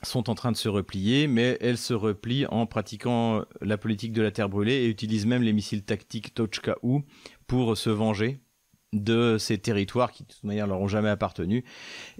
sont 0.02 0.30
en 0.30 0.36
train 0.36 0.52
de 0.52 0.58
se 0.58 0.70
replier, 0.70 1.28
mais 1.28 1.58
elles 1.62 1.78
se 1.78 1.94
replient 1.94 2.46
en 2.48 2.66
pratiquant 2.66 3.44
la 3.62 3.78
politique 3.78 4.12
de 4.12 4.22
la 4.22 4.32
terre 4.32 4.50
brûlée 4.50 4.84
et 4.84 4.90
utilisent 4.90 5.26
même 5.26 5.44
les 5.44 5.54
missiles 5.54 5.84
tactiques 5.84 6.34
Tochka-U 6.34 7.04
pour 7.48 7.78
se 7.78 7.90
venger 7.90 8.40
de 8.92 9.38
ces 9.40 9.58
territoires 9.58 10.12
qui 10.12 10.24
de 10.24 10.28
toute 10.28 10.44
manière 10.44 10.68
leur 10.68 10.80
ont 10.80 10.88
jamais 10.88 11.10
appartenu 11.10 11.64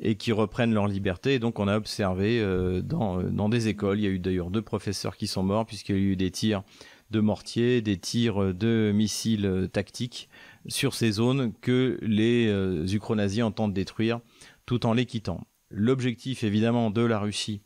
et 0.02 0.16
qui 0.16 0.32
reprennent 0.32 0.74
leur 0.74 0.88
liberté. 0.88 1.36
Et 1.36 1.40
donc 1.40 1.60
on 1.60 1.68
a 1.68 1.78
observé 1.78 2.40
euh, 2.40 2.82
dans 2.82 3.50
des 3.50 3.68
écoles, 3.68 4.00
il 4.00 4.04
y 4.04 4.08
a 4.08 4.12
eu 4.12 4.20
d'ailleurs 4.20 4.50
deux 4.50 4.62
professeurs 4.62 5.16
qui 5.16 5.28
sont 5.28 5.44
morts 5.44 5.66
puisqu'il 5.66 5.96
y 5.96 6.00
a 6.00 6.02
eu 6.02 6.16
des 6.16 6.32
tirs 6.32 6.64
de 7.12 7.20
mortiers, 7.20 7.82
des 7.82 7.98
tirs 7.98 8.54
de 8.56 8.92
missiles 8.94 9.70
tactiques 9.72 10.30
sur 10.68 10.94
ces 10.94 11.12
zones 11.12 11.54
que 11.62 11.98
les 12.02 12.48
euh, 12.48 13.44
entendent 13.44 13.74
détruire 13.74 14.20
tout 14.66 14.86
en 14.86 14.94
les 14.94 15.06
quittant. 15.06 15.46
L'objectif 15.70 16.44
évidemment 16.44 16.92
de 16.92 17.02
la 17.02 17.20
Russie 17.20 17.62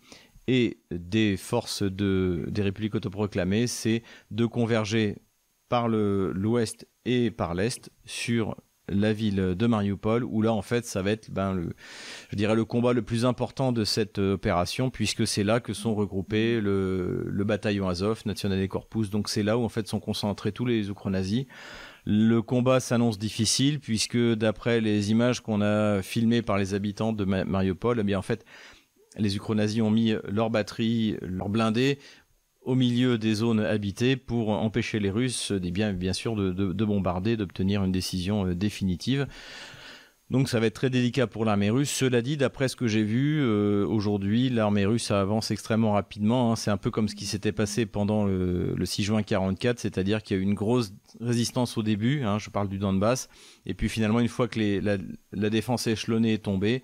et 0.47 0.79
des 0.91 1.38
forces 1.38 1.83
de, 1.83 2.45
des 2.47 2.61
républiques 2.61 2.95
autoproclamées, 2.95 3.67
c'est 3.67 4.03
de 4.31 4.45
converger 4.45 5.17
par 5.69 5.89
l'ouest 5.89 6.88
et 7.05 7.31
par 7.31 7.53
l'est 7.53 7.91
sur 8.05 8.55
la 8.89 9.11
ville 9.11 9.55
de 9.57 9.67
Mariupol, 9.67 10.23
où 10.23 10.41
là 10.41 10.53
en 10.53 10.61
fait 10.61 10.85
ça 10.85 11.01
va 11.01 11.11
être 11.11 11.29
ben, 11.29 11.53
le, 11.53 11.73
je 12.29 12.38
dirais 12.38 12.55
le 12.55 12.63
combat 12.63 12.94
le 12.94 13.01
plus 13.01 13.25
important 13.25 13.73
de 13.73 13.83
cette 13.83 14.18
opération, 14.18 14.89
puisque 14.89 15.27
c'est 15.27 15.44
là 15.44 15.59
que 15.59 15.73
sont 15.73 15.94
regroupés 15.94 16.61
le, 16.61 17.25
le 17.27 17.44
bataillon 17.44 17.89
Azov, 17.89 18.21
National 18.25 18.66
Corpus, 18.69 19.09
donc 19.09 19.27
c'est 19.27 19.44
là 19.44 19.57
où 19.57 19.63
en 19.66 19.69
fait 19.69 19.87
sont 19.89 19.99
concentrés 19.99 20.54
tous 20.54 20.66
les 20.66 20.87
ukro-nazis. 20.87 21.47
Le 22.09 22.42
combat 22.42 22.80
s'annonce 22.80 23.19
difficile 23.19 23.81
puisque 23.81 24.18
d'après 24.18 24.80
les 24.80 25.11
images 25.11 25.42
qu'on 25.42 25.59
a 25.59 26.02
filmées 26.02 26.42
par 26.42 26.57
les 26.57 26.73
habitants 26.73 27.11
de 27.11 27.26
Mariupol, 27.26 27.99
eh 27.99 28.04
bien 28.04 28.18
en 28.18 28.21
fait, 28.21 28.45
les 29.18 29.35
ukro-nazis 29.35 29.81
ont 29.81 29.92
mis 29.92 30.16
leurs 30.23 30.49
batteries, 30.49 31.18
leurs 31.21 31.49
blindés 31.49 31.99
au 32.61 32.76
milieu 32.76 33.18
des 33.18 33.33
zones 33.33 33.59
habitées 33.59 34.16
pour 34.16 34.52
empêcher 34.52 35.02
les 35.02 35.09
Russes, 35.09 35.52
bien, 35.52 35.92
bien 35.92 36.14
sûr, 36.14 36.37
de, 36.37 36.52
de 36.54 36.85
bombarder, 36.85 37.35
d'obtenir 37.35 37.83
une 37.83 37.92
décision 37.92 38.47
euh, 38.47 38.56
définitive. 38.56 39.28
Donc 40.30 40.50
ça 40.50 40.60
va 40.60 40.66
être 40.66 40.74
très 40.74 40.90
délicat 40.90 41.26
pour 41.26 41.46
l'armée 41.46 41.69
russe. 41.69 41.90
Cela 41.90 42.22
dit, 42.22 42.36
d'après 42.36 42.68
ce 42.68 42.76
que 42.76 42.88
j'ai 42.88 43.04
vu 43.04 43.40
euh, 43.42 43.86
aujourd'hui, 43.88 44.50
l'armée 44.50 44.86
russe 44.86 45.10
avance 45.10 45.52
extrêmement 45.52 45.94
rapidement. 45.94 46.52
Hein. 46.52 46.56
C'est 46.57 46.69
un 46.69 46.76
peu 46.76 46.92
comme 46.92 47.07
ce 47.07 47.16
qui 47.16 47.26
s'était 47.26 47.54
passé 47.54 47.86
pendant 47.86 48.26
le, 48.26 48.76
6 48.84 49.04
juin 49.04 49.24
44, 49.24 49.80
c'est-à-dire 49.80 50.22
qu'il 50.22 50.36
y 50.36 50.40
a 50.40 50.42
eu 50.42 50.44
une 50.44 50.54
grosse 50.54 50.94
résistance 51.22 51.78
au 51.78 51.84
début. 51.84 52.24
Hein, 52.24 52.40
je 52.40 52.50
parle 52.50 52.68
du 52.68 52.78
Donbass, 52.78 53.30
et 53.66 53.74
puis 53.74 53.88
finalement, 53.88 54.19
une 54.19 54.28
fois 54.28 54.50
que 54.50 54.60
la, 54.81 55.50
défense 55.50 55.88
échelonnée 55.88 56.34
est 56.34 56.44
tombée, 56.44 56.84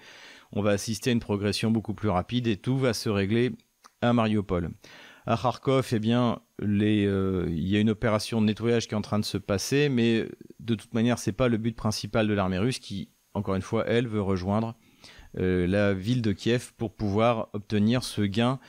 on 0.54 0.62
va 0.62 0.72
assister 0.72 1.10
à 1.10 1.14
une 1.14 1.20
progression 1.20 1.70
beaucoup 1.70 1.94
plus 1.94 2.10
rapide 2.10 2.48
et 2.48 2.56
tout 2.56 2.78
va 2.78 2.94
se 2.94 3.10
régler 3.10 3.52
à 4.02 4.14
Mariupol. 4.14 4.70
À 5.26 5.38
Kharkov, 5.38 5.90
eh 5.94 6.00
bien, 6.00 6.40
euh, 6.62 7.46
il 7.50 7.68
y 7.68 7.76
a 7.76 7.80
une 7.80 7.90
opération 7.90 8.42
de 8.42 8.46
nettoyage 8.46 8.88
qui 8.88 8.94
est 8.94 8.98
en 8.98 9.02
train 9.02 9.20
de 9.20 9.26
se 9.26 9.38
passer, 9.38 9.90
mais 9.90 10.28
de 10.60 10.76
toute 10.76 10.94
manière, 10.94 11.18
c'est 11.18 11.32
pas 11.32 11.48
le 11.50 11.58
but 11.58 11.76
principal 11.76 12.28
de 12.28 12.34
l'armée 12.34 12.58
russe 12.58 12.80
qui 12.80 13.10
encore 13.34 13.56
une 13.56 13.62
fois, 13.62 13.86
elle 13.88 14.08
veut 14.08 14.22
rejoindre 14.22 14.76
euh, 15.40 15.66
la 15.66 15.94
ville 15.94 16.22
de 16.22 16.32
Kiev 16.32 16.74
pour 16.78 16.94
pouvoir 16.94 17.50
obtenir 17.54 18.04
ce 18.04 18.22
gain 18.22 18.60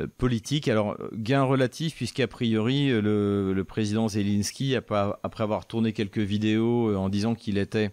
euh, 0.00 0.06
politique. 0.18 0.68
Alors, 0.68 0.98
gain 1.14 1.42
relatif, 1.42 1.96
puisqu'a 1.96 2.26
priori, 2.26 2.88
le, 2.88 3.52
le, 3.54 3.64
président 3.64 4.08
Zelensky, 4.08 4.76
après 4.76 5.42
avoir 5.42 5.66
tourné 5.66 5.92
quelques 5.92 6.18
vidéos 6.18 6.90
euh, 6.90 6.96
en 6.96 7.08
disant 7.08 7.34
qu'il 7.34 7.56
était 7.56 7.90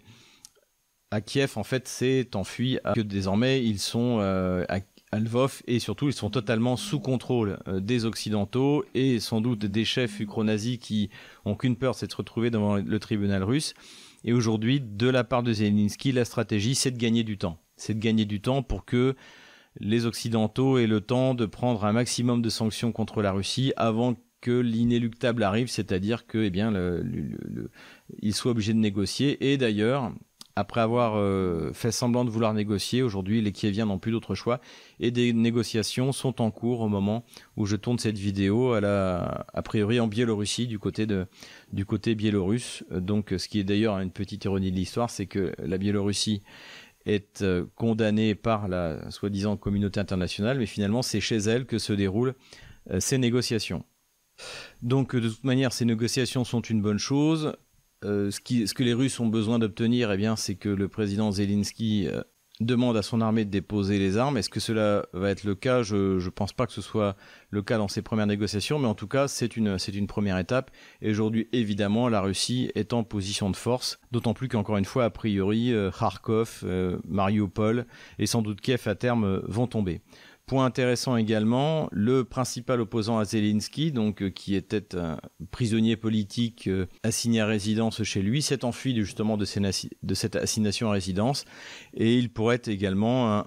à 1.11 1.21
Kiev, 1.21 1.53
en 1.55 1.63
fait, 1.63 1.87
s'est 1.87 2.29
enfui, 2.35 2.79
que 2.95 3.01
désormais, 3.01 3.63
ils 3.63 3.79
sont 3.79 4.19
à, 4.19 4.79
à 5.11 5.19
Lvov 5.19 5.61
et 5.67 5.79
surtout 5.79 6.07
ils 6.07 6.13
sont 6.13 6.29
totalement 6.29 6.77
sous 6.77 7.01
contrôle 7.01 7.59
des 7.67 8.05
Occidentaux 8.05 8.85
et 8.93 9.19
sans 9.19 9.41
doute 9.41 9.65
des 9.65 9.83
chefs 9.83 10.21
ukro-nazis 10.21 10.77
qui 10.77 11.09
ont 11.43 11.55
qu'une 11.55 11.75
peur, 11.75 11.95
c'est 11.95 12.07
de 12.07 12.13
se 12.13 12.15
retrouver 12.15 12.49
devant 12.49 12.77
le 12.77 12.99
tribunal 12.99 13.43
russe. 13.43 13.73
Et 14.23 14.33
aujourd'hui, 14.33 14.81
de 14.81 15.07
la 15.07 15.23
part 15.23 15.43
de 15.43 15.53
Zelensky, 15.53 16.11
la 16.11 16.25
stratégie, 16.25 16.75
c'est 16.75 16.91
de 16.91 16.97
gagner 16.97 17.23
du 17.23 17.37
temps. 17.37 17.59
C'est 17.75 17.95
de 17.95 17.99
gagner 17.99 18.25
du 18.25 18.41
temps 18.41 18.61
pour 18.63 18.85
que 18.85 19.15
les 19.79 20.05
Occidentaux 20.05 20.77
aient 20.77 20.87
le 20.87 21.01
temps 21.01 21.33
de 21.33 21.45
prendre 21.45 21.85
un 21.85 21.93
maximum 21.93 22.41
de 22.41 22.49
sanctions 22.49 22.91
contre 22.91 23.21
la 23.21 23.31
Russie 23.31 23.73
avant 23.77 24.15
que 24.41 24.59
l'inéluctable 24.59 25.43
arrive, 25.43 25.67
c'est-à-dire 25.67 26.25
que, 26.25 26.39
eh 26.39 26.49
bien, 26.49 26.71
de 28.73 28.79
négocier. 28.79 29.51
Et 29.51 29.57
d'ailleurs, 29.57 30.11
après 30.55 30.81
avoir 30.81 31.13
euh, 31.15 31.71
fait 31.73 31.91
semblant 31.91 32.25
de 32.25 32.29
vouloir 32.29 32.53
négocier, 32.53 33.01
aujourd'hui 33.01 33.41
les 33.41 33.51
Kieviens 33.51 33.85
n'ont 33.85 33.99
plus 33.99 34.11
d'autre 34.11 34.35
choix 34.35 34.59
et 34.99 35.11
des 35.11 35.33
négociations 35.33 36.11
sont 36.11 36.41
en 36.41 36.51
cours 36.51 36.81
au 36.81 36.89
moment 36.89 37.23
où 37.57 37.65
je 37.65 37.75
tourne 37.75 37.99
cette 37.99 38.17
vidéo, 38.17 38.73
à 38.73 39.45
a 39.53 39.61
priori 39.61 39.99
en 39.99 40.07
Biélorussie, 40.07 40.67
du 40.67 40.79
côté 40.79 41.05
de, 41.05 41.25
du 41.71 41.85
côté 41.85 42.15
biélorusse. 42.15 42.83
Donc, 42.91 43.33
ce 43.37 43.47
qui 43.47 43.59
est 43.59 43.63
d'ailleurs 43.63 43.97
une 43.99 44.11
petite 44.11 44.43
ironie 44.45 44.71
de 44.71 44.75
l'histoire, 44.75 45.09
c'est 45.09 45.25
que 45.25 45.53
la 45.59 45.77
Biélorussie 45.77 46.41
est 47.05 47.41
euh, 47.41 47.65
condamnée 47.75 48.35
par 48.35 48.67
la 48.67 49.09
soi-disant 49.11 49.57
communauté 49.57 49.99
internationale, 49.99 50.59
mais 50.59 50.65
finalement 50.65 51.01
c'est 51.01 51.21
chez 51.21 51.37
elle 51.37 51.65
que 51.65 51.79
se 51.79 51.93
déroulent 51.93 52.35
euh, 52.91 52.99
ces 52.99 53.17
négociations. 53.17 53.83
Donc 54.81 55.15
de 55.15 55.29
toute 55.29 55.43
manière, 55.43 55.73
ces 55.73 55.85
négociations 55.85 56.43
sont 56.43 56.61
une 56.61 56.81
bonne 56.81 56.97
chose. 56.97 57.53
Euh, 58.03 58.31
ce, 58.31 58.39
que 58.73 58.83
les 58.83 58.93
Russes 58.93 59.19
ont 59.19 59.27
besoin 59.27 59.59
d'obtenir, 59.59 60.11
eh 60.11 60.17
bien, 60.17 60.35
c'est 60.35 60.55
que 60.55 60.69
le 60.69 60.87
président 60.87 61.31
Zelensky 61.31 62.07
euh, 62.07 62.21
demande 62.59 62.97
à 62.97 63.03
son 63.03 63.21
armée 63.21 63.45
de 63.45 63.51
déposer 63.51 63.99
les 63.99 64.17
armes. 64.17 64.37
Est-ce 64.37 64.49
que 64.49 64.59
cela 64.59 65.05
va 65.13 65.29
être 65.29 65.43
le 65.43 65.53
cas? 65.53 65.83
Je 65.83 66.23
ne 66.23 66.29
pense 66.29 66.51
pas 66.51 66.65
que 66.65 66.73
ce 66.73 66.81
soit 66.81 67.15
le 67.51 67.61
cas 67.61 67.77
dans 67.77 67.87
ces 67.87 68.01
premières 68.01 68.27
négociations, 68.27 68.79
mais 68.79 68.87
en 68.87 68.95
tout 68.95 69.07
cas, 69.07 69.27
c'est 69.27 69.55
une, 69.55 69.77
première 70.07 70.39
étape. 70.39 70.71
Et 71.01 71.11
aujourd'hui, 71.11 71.47
évidemment, 71.53 72.09
la 72.09 72.21
Russie 72.21 72.71
est 72.73 72.93
en 72.93 73.03
position 73.03 73.51
de 73.51 73.55
force, 73.55 73.99
d'autant 74.11 74.33
plus 74.33 74.47
qu'encore 74.47 74.77
une 74.77 74.85
fois, 74.85 75.05
a 75.05 75.09
priori, 75.11 75.71
euh, 75.71 75.91
Kharkov, 75.91 76.65
Mariupol 77.07 77.85
et 78.17 78.25
sans 78.25 78.41
doute 78.41 78.61
Kiev 78.61 78.81
à 78.87 78.95
terme 78.95 79.41
vont 79.47 79.67
tomber. 79.67 80.01
Point 80.51 80.65
intéressant 80.65 81.15
également, 81.15 81.87
le 81.93 82.25
principal 82.25 82.81
opposant 82.81 83.17
à 83.19 83.23
Zelensky, 83.23 83.93
donc 83.93 84.21
euh, 84.21 84.29
qui 84.29 84.55
était 84.55 84.97
un 84.97 85.17
prisonnier 85.49 85.95
politique 85.95 86.67
euh, 86.67 86.87
assigné 87.03 87.39
à 87.39 87.45
résidence 87.45 88.03
chez 88.03 88.21
lui, 88.21 88.41
s'est 88.41 88.65
enfui 88.65 88.93
justement 88.97 89.37
de, 89.37 89.45
cette 89.45 90.35
assignation 90.35 90.89
à 90.89 90.91
résidence. 90.91 91.45
Et 91.93 92.17
il 92.17 92.33
pourrait 92.33 92.57
être 92.57 92.67
également 92.67 93.45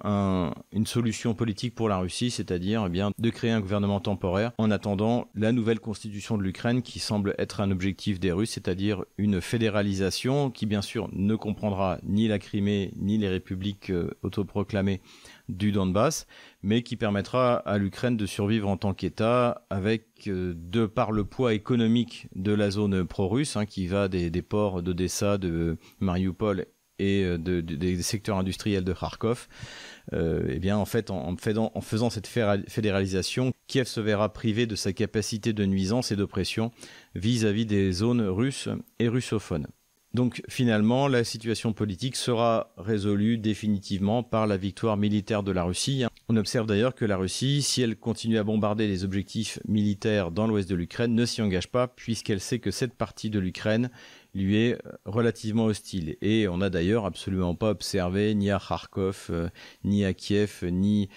une 0.71 0.87
solution 0.87 1.35
politique 1.35 1.75
pour 1.75 1.89
la 1.89 1.99
Russie, 1.99 2.31
c'est-à-dire 2.31 2.85
eh 2.87 2.89
bien 2.89 3.11
de 3.19 3.29
créer 3.29 3.51
un 3.51 3.61
gouvernement 3.61 3.99
temporaire 3.99 4.53
en 4.57 4.71
attendant 4.71 5.27
la 5.35 5.51
nouvelle 5.51 5.79
constitution 5.79 6.39
de 6.39 6.41
l'Ukraine 6.41 6.81
qui 6.81 6.97
semble 6.97 7.35
être 7.37 7.61
un 7.61 7.69
objectif 7.69 8.19
des 8.19 8.31
Russes, 8.31 8.53
c'est-à-dire 8.53 9.03
une 9.19 9.41
fédéralisation 9.41 10.49
qui 10.49 10.65
bien 10.65 10.81
sûr 10.81 11.07
ne 11.13 11.35
comprendra 11.35 11.99
ni 12.01 12.27
la 12.27 12.39
Crimée 12.39 12.93
ni 12.95 13.19
les 13.19 13.29
républiques 13.29 13.91
euh, 13.91 14.09
autoproclamées 14.23 15.01
du 15.49 15.71
Donbass, 15.71 16.27
mais 16.63 16.83
qui 16.83 16.95
permettra 16.95 17.55
à 17.57 17.77
l'Ukraine 17.77 18.17
de 18.17 18.25
survivre 18.25 18.67
en 18.69 18.77
tant 18.77 18.93
qu'État 18.93 19.65
avec, 19.69 20.27
euh, 20.27 20.53
de 20.55 20.85
par 20.85 21.11
le 21.11 21.25
poids 21.25 21.53
économique 21.53 22.27
de 22.35 22.53
la 22.53 22.71
zone 22.71 23.05
pro-russe, 23.05 23.55
hein, 23.55 23.65
qui 23.65 23.87
va 23.87 24.07
des, 24.07 24.29
ports 24.41 24.81
d'Odessa, 24.81 25.37
de 25.37 25.77
Mariupol 25.99 26.65
et 26.97 27.23
euh, 27.23 27.37
des 27.37 28.01
secteurs 28.01 28.37
industriels 28.37 28.83
de 28.83 28.93
Kharkov, 28.93 29.47
euh, 30.13 30.47
eh 30.49 30.59
bien 30.59 30.77
en 30.77 30.85
fait 30.85 31.09
en, 31.09 31.35
en, 31.35 31.81
faisant 31.81 32.09
cette 32.09 32.27
fédéralisation, 32.27 33.51
Kiev 33.67 33.87
se 33.87 33.99
verra 33.99 34.31
privé 34.31 34.65
de 34.65 34.75
sa 34.75 34.93
capacité 34.93 35.53
de 35.53 35.65
nuisance 35.65 36.11
et 36.11 36.15
d'oppression 36.15 36.71
vis-à-vis 37.15 37.65
des 37.65 37.91
zones 37.91 38.21
russes 38.21 38.69
et 38.99 39.09
russophones. 39.09 39.67
Donc 40.15 40.41
finalement, 40.47 41.09
la 41.09 41.25
situation 41.25 41.73
politique 41.73 42.15
sera 42.15 42.71
résolue 42.77 43.37
définitivement 43.37 44.23
par 44.23 44.47
la 44.47 44.55
victoire 44.55 44.95
militaire 44.95 45.43
de 45.43 45.51
la 45.51 45.65
Russie. 45.65 46.05
On 46.29 46.37
observe 46.37 46.65
d'ailleurs 46.65 46.95
que 46.95 47.03
la 47.03 47.17
Russie, 47.17 47.61
si 47.61 47.81
elle 47.81 47.97
continue 47.97 48.37
à 48.37 48.45
bombarder 48.45 48.87
les 48.87 49.03
objectifs 49.03 49.59
militaires 49.67 50.31
dans 50.31 50.47
l'ouest 50.47 50.69
de 50.69 50.75
l'Ukraine, 50.75 51.13
ne 51.13 51.25
s'y 51.25 51.41
engage 51.41 51.67
pas 51.67 51.89
puisqu'elle 51.89 52.39
sait 52.39 52.59
que 52.59 52.71
cette 52.71 52.93
partie 52.93 53.29
de 53.29 53.39
l'Ukraine 53.39 53.89
lui 54.33 54.55
est 54.55 54.77
relativement 55.05 55.65
hostile. 55.65 56.15
Et 56.21 56.47
on 56.47 56.57
n'a 56.57 56.69
d'ailleurs 56.69 57.05
absolument 57.05 57.55
pas 57.55 57.71
observé 57.71 58.35
ni 58.35 58.51
à 58.51 58.59
Kharkov, 58.65 59.27
euh, 59.31 59.49
ni 59.83 60.05
à 60.05 60.13
Kiev, 60.13 60.63
ni 60.63 61.03
euh, 61.03 61.07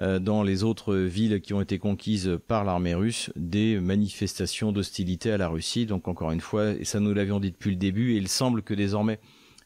dans 0.00 0.42
les 0.42 0.64
autres 0.64 0.96
villes 0.96 1.40
qui 1.40 1.54
ont 1.54 1.60
été 1.60 1.78
conquises 1.78 2.38
par 2.48 2.64
l'armée 2.64 2.94
russe 2.94 3.30
des 3.36 3.78
manifestations 3.78 4.72
d'hostilité 4.72 5.30
à 5.30 5.36
la 5.36 5.48
Russie. 5.48 5.86
Donc 5.86 6.08
encore 6.08 6.32
une 6.32 6.40
fois, 6.40 6.72
et 6.72 6.84
ça 6.84 7.00
nous 7.00 7.14
l'avions 7.14 7.40
dit 7.40 7.52
depuis 7.52 7.70
le 7.70 7.76
début, 7.76 8.14
et 8.14 8.16
il 8.16 8.28
semble 8.28 8.62
que 8.62 8.74
désormais 8.74 9.20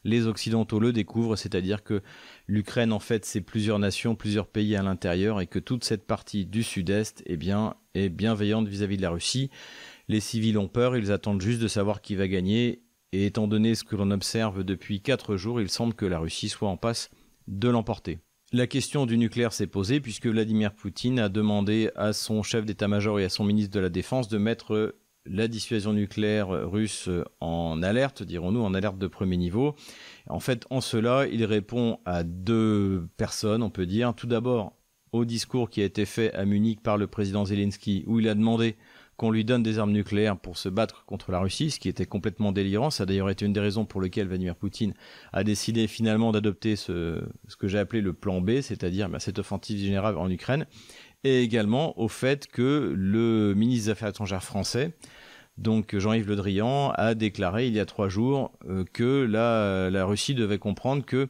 les 0.04 0.26
Occidentaux 0.26 0.80
le 0.80 0.92
découvrent, 0.92 1.36
c'est-à-dire 1.36 1.82
que 1.82 2.02
l'Ukraine, 2.46 2.92
en 2.92 2.98
fait, 2.98 3.24
c'est 3.24 3.40
plusieurs 3.40 3.78
nations, 3.78 4.14
plusieurs 4.14 4.46
pays 4.46 4.76
à 4.76 4.82
l'intérieur, 4.82 5.40
et 5.40 5.46
que 5.46 5.58
toute 5.58 5.84
cette 5.84 6.06
partie 6.06 6.46
du 6.46 6.62
Sud-Est 6.62 7.22
eh 7.26 7.38
est 7.94 8.08
bienveillante 8.08 8.68
vis-à-vis 8.68 8.94
-vis 8.94 8.98
de 8.98 9.02
la 9.02 9.10
Russie. 9.10 9.50
Les 10.08 10.20
civils 10.20 10.58
ont 10.58 10.68
peur, 10.68 10.96
ils 10.96 11.12
attendent 11.12 11.42
juste 11.42 11.60
de 11.60 11.68
savoir 11.68 12.00
qui 12.00 12.14
va 12.14 12.28
gagner, 12.28 12.82
et 13.12 13.26
étant 13.26 13.48
donné 13.48 13.74
ce 13.74 13.84
que 13.84 13.96
l'on 13.96 14.10
observe 14.10 14.64
depuis 14.64 15.00
quatre 15.00 15.36
jours, 15.36 15.60
il 15.60 15.70
semble 15.70 15.94
que 15.94 16.06
la 16.06 16.18
Russie 16.18 16.48
soit 16.48 16.68
en 16.68 16.76
passe 16.76 17.10
de 17.46 17.68
l'emporter. 17.68 18.18
La 18.50 18.66
question 18.66 19.04
du 19.04 19.18
nucléaire 19.18 19.52
s'est 19.52 19.66
posée 19.66 20.00
puisque 20.00 20.26
Vladimir 20.26 20.72
Poutine 20.72 21.18
a 21.18 21.28
demandé 21.28 21.90
à 21.96 22.14
son 22.14 22.42
chef 22.42 22.64
d'état-major 22.64 23.20
et 23.20 23.24
à 23.24 23.28
son 23.28 23.44
ministre 23.44 23.74
de 23.74 23.80
la 23.80 23.90
Défense 23.90 24.28
de 24.28 24.38
mettre 24.38 24.96
la 25.26 25.48
dissuasion 25.48 25.92
nucléaire 25.92 26.48
russe 26.48 27.10
en 27.40 27.82
alerte, 27.82 28.22
dirons-nous, 28.22 28.62
en 28.62 28.72
alerte 28.72 28.96
de 28.96 29.06
premier 29.06 29.36
niveau. 29.36 29.74
En 30.28 30.40
fait, 30.40 30.66
en 30.70 30.80
cela, 30.80 31.26
il 31.30 31.44
répond 31.44 31.98
à 32.06 32.22
deux 32.22 33.06
personnes, 33.18 33.62
on 33.62 33.68
peut 33.68 33.84
dire. 33.84 34.14
Tout 34.14 34.26
d'abord, 34.26 34.72
au 35.12 35.26
discours 35.26 35.68
qui 35.68 35.82
a 35.82 35.84
été 35.84 36.06
fait 36.06 36.32
à 36.32 36.46
Munich 36.46 36.82
par 36.82 36.96
le 36.96 37.06
président 37.06 37.44
Zelensky, 37.44 38.04
où 38.06 38.18
il 38.18 38.30
a 38.30 38.34
demandé 38.34 38.76
qu'on 39.18 39.32
lui 39.32 39.44
donne 39.44 39.64
des 39.64 39.80
armes 39.80 39.90
nucléaires 39.90 40.38
pour 40.38 40.56
se 40.56 40.68
battre 40.68 41.04
contre 41.04 41.32
la 41.32 41.40
Russie, 41.40 41.72
ce 41.72 41.80
qui 41.80 41.88
était 41.88 42.06
complètement 42.06 42.52
délirant. 42.52 42.90
Ça 42.90 43.02
a 43.02 43.06
d'ailleurs 43.06 43.28
été 43.28 43.44
une 43.44 43.52
des 43.52 43.60
raisons 43.60 43.84
pour 43.84 44.00
lesquelles 44.00 44.28
Vladimir 44.28 44.54
Poutine 44.54 44.94
a 45.32 45.42
décidé 45.42 45.88
finalement 45.88 46.30
d'adopter 46.30 46.76
ce, 46.76 47.20
que 47.58 47.66
j'ai 47.66 47.80
appelé 47.80 48.00
le 48.00 48.12
plan 48.12 48.40
B, 48.40 48.60
c'est-à-dire 48.60 49.10
bah, 49.10 49.18
cette 49.18 49.40
offensive 49.40 49.76
générale 49.76 50.16
en 50.16 50.30
Ukraine, 50.30 50.66
et 51.24 51.42
également 51.42 51.98
au 51.98 52.06
fait 52.06 52.46
que 52.46 52.94
le 52.96 53.54
ministre 53.54 53.86
des 53.86 53.90
Affaires 53.90 54.10
étrangères 54.10 54.44
français, 54.44 54.94
donc 55.56 55.98
Jean-Yves 55.98 56.28
Le 56.28 56.36
Drian, 56.36 56.92
a 56.92 57.16
déclaré 57.16 57.66
il 57.66 57.74
y 57.74 57.80
a 57.80 57.86
trois 57.86 58.08
jours 58.08 58.52
euh, 58.68 58.84
que 58.92 59.26
la, 59.28 60.04
Russie 60.04 60.36
devait 60.36 60.58
comprendre 60.58 61.04
que 61.04 61.26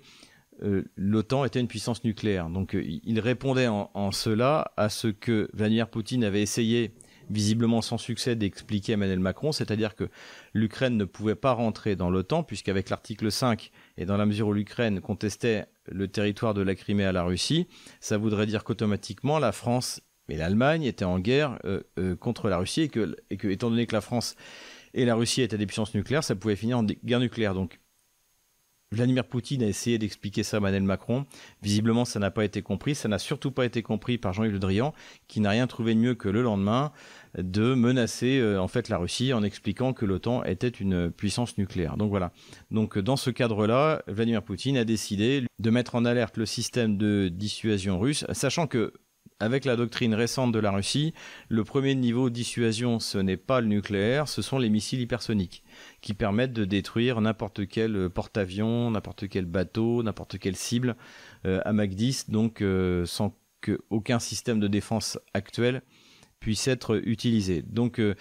euh, 0.62 0.82
l'OTAN 0.96 1.46
était 1.46 1.60
une 1.60 1.68
puissance 1.68 2.04
nucléaire. 2.04 2.50
Donc 2.50 2.76
il 2.78 3.18
répondait 3.18 3.68
en, 3.68 4.12
cela 4.12 4.72
à 4.76 4.90
ce 4.90 5.08
que 5.08 5.48
Vladimir 5.54 5.88
Poutine 5.88 6.22
avait 6.22 6.42
essayé 6.42 6.92
visiblement 7.30 7.82
sans 7.82 7.98
succès 7.98 8.36
d'expliquer 8.36 8.92
Emmanuel 8.92 9.20
Macron, 9.20 9.52
c'est-à-dire 9.52 9.94
que 9.94 10.08
l'Ukraine 10.54 10.96
ne 10.96 11.04
pouvait 11.04 11.34
pas 11.34 11.52
rentrer 11.52 11.96
dans 11.96 12.10
l'OTAN, 12.10 12.42
puisqu'avec 12.42 12.90
l'article 12.90 13.30
5, 13.30 13.70
et 13.96 14.06
dans 14.06 14.16
la 14.16 14.26
mesure 14.26 14.48
où 14.48 14.52
l'Ukraine 14.52 15.00
contestait 15.00 15.66
le 15.86 16.08
territoire 16.08 16.54
de 16.54 16.62
la 16.62 16.74
Crimée 16.74 17.04
à 17.04 17.12
la 17.12 17.22
Russie, 17.22 17.66
ça 18.00 18.18
voudrait 18.18 18.46
dire 18.46 18.64
qu'automatiquement 18.64 19.38
la 19.38 19.52
France 19.52 20.00
et 20.28 20.36
l'Allemagne 20.36 20.84
étaient 20.84 21.04
en 21.04 21.18
guerre 21.18 21.58
euh, 21.64 21.82
euh, 21.98 22.16
contre 22.16 22.48
la 22.48 22.58
Russie, 22.58 22.82
et 22.82 22.88
que, 22.88 23.16
étant 23.48 23.70
donné 23.70 23.86
que 23.86 23.94
la 23.94 24.00
France 24.00 24.36
et 24.94 25.04
la 25.04 25.14
Russie 25.14 25.42
étaient 25.42 25.58
des 25.58 25.66
puissances 25.66 25.94
nucléaires, 25.94 26.24
ça 26.24 26.34
pouvait 26.34 26.56
finir 26.56 26.78
en 26.78 26.84
guerre 26.84 27.20
nucléaire. 27.20 27.54
Donc 27.54 27.80
Vladimir 28.90 29.24
Poutine 29.24 29.62
a 29.62 29.66
essayé 29.66 29.98
d'expliquer 29.98 30.42
ça 30.42 30.56
à 30.56 30.60
Emmanuel 30.60 30.82
Macron. 30.82 31.26
Visiblement, 31.62 32.06
ça 32.06 32.18
n'a 32.18 32.30
pas 32.30 32.44
été 32.44 32.62
compris. 32.62 32.94
Ça 32.94 33.08
n'a 33.08 33.18
surtout 33.18 33.50
pas 33.50 33.66
été 33.66 33.82
compris 33.82 34.16
par 34.16 34.32
Jean-Yves 34.32 34.52
Le 34.52 34.58
Drian, 34.58 34.94
qui 35.26 35.40
n'a 35.40 35.50
rien 35.50 35.66
trouvé 35.66 35.94
de 35.94 36.00
mieux 36.00 36.14
que 36.14 36.28
le 36.28 36.42
lendemain 36.42 36.92
de 37.36 37.74
menacer 37.74 38.38
euh, 38.38 38.60
en 38.60 38.68
fait 38.68 38.88
la 38.88 38.98
Russie 38.98 39.32
en 39.32 39.42
expliquant 39.42 39.92
que 39.92 40.04
l'OTAN 40.04 40.44
était 40.44 40.68
une 40.68 41.10
puissance 41.10 41.58
nucléaire. 41.58 41.96
Donc 41.96 42.10
voilà. 42.10 42.32
Donc 42.70 42.98
dans 42.98 43.16
ce 43.16 43.30
cadre-là, 43.30 44.02
Vladimir 44.06 44.42
Poutine 44.42 44.76
a 44.76 44.84
décidé 44.84 45.44
de 45.58 45.70
mettre 45.70 45.94
en 45.94 46.04
alerte 46.04 46.36
le 46.36 46.46
système 46.46 46.96
de 46.96 47.28
dissuasion 47.28 47.98
russe, 47.98 48.24
sachant 48.32 48.66
que 48.66 48.92
avec 49.40 49.64
la 49.64 49.76
doctrine 49.76 50.14
récente 50.14 50.52
de 50.52 50.58
la 50.58 50.72
Russie, 50.72 51.14
le 51.48 51.62
premier 51.62 51.94
niveau 51.94 52.28
de 52.28 52.34
dissuasion, 52.34 52.98
ce 52.98 53.18
n'est 53.18 53.36
pas 53.36 53.60
le 53.60 53.68
nucléaire, 53.68 54.28
ce 54.28 54.42
sont 54.42 54.58
les 54.58 54.68
missiles 54.68 55.00
hypersoniques 55.00 55.62
qui 56.00 56.14
permettent 56.14 56.52
de 56.52 56.64
détruire 56.64 57.20
n'importe 57.20 57.68
quel 57.68 58.10
porte-avions, 58.10 58.90
n'importe 58.90 59.28
quel 59.28 59.44
bateau, 59.44 60.02
n'importe 60.02 60.38
quelle 60.38 60.56
cible 60.56 60.96
euh, 61.46 61.60
à 61.64 61.72
Mach 61.72 61.90
10, 61.90 62.30
donc 62.30 62.62
euh, 62.62 63.06
sans 63.06 63.36
qu'aucun 63.60 64.18
système 64.18 64.60
de 64.60 64.68
défense 64.68 65.18
actuel 65.34 65.82
puisse 66.40 66.68
être 66.68 67.00
utilisé. 67.04 67.62
Donc 67.62 67.98
euh, 67.98 68.14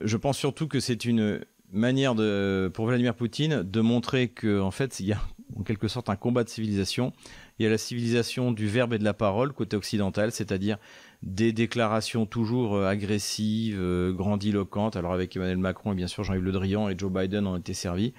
je 0.00 0.16
pense 0.16 0.38
surtout 0.38 0.68
que 0.68 0.80
c'est 0.80 1.04
une 1.04 1.40
manière 1.72 2.14
de, 2.14 2.70
pour 2.72 2.86
Vladimir 2.86 3.14
Poutine 3.14 3.62
de 3.62 3.80
montrer 3.80 4.28
qu'en 4.28 4.60
en 4.60 4.70
fait 4.70 5.00
il 5.00 5.06
y 5.06 5.12
a 5.12 5.20
en 5.56 5.62
quelque 5.62 5.88
sorte 5.88 6.08
un 6.08 6.16
combat 6.16 6.44
de 6.44 6.48
civilisation 6.48 7.12
il 7.58 7.62
y 7.62 7.66
a 7.66 7.70
la 7.70 7.78
civilisation 7.78 8.50
du 8.50 8.66
verbe 8.66 8.94
et 8.94 8.98
de 8.98 9.04
la 9.04 9.14
parole 9.14 9.52
côté 9.52 9.76
occidental, 9.76 10.32
c'est-à-dire 10.32 10.78
des 11.22 11.52
déclarations 11.52 12.26
toujours 12.26 12.74
euh, 12.74 12.88
agressives, 12.88 13.78
euh, 13.78 14.12
grandiloquentes. 14.12 14.96
Alors 14.96 15.12
avec 15.12 15.36
Emmanuel 15.36 15.58
Macron 15.58 15.92
et 15.92 15.94
bien 15.94 16.08
sûr 16.08 16.24
Jean-Yves 16.24 16.42
Le 16.42 16.52
Drian 16.52 16.88
et 16.88 16.98
Joe 16.98 17.12
Biden 17.12 17.46
ont 17.46 17.56
été 17.56 17.72
servis. 17.72 18.12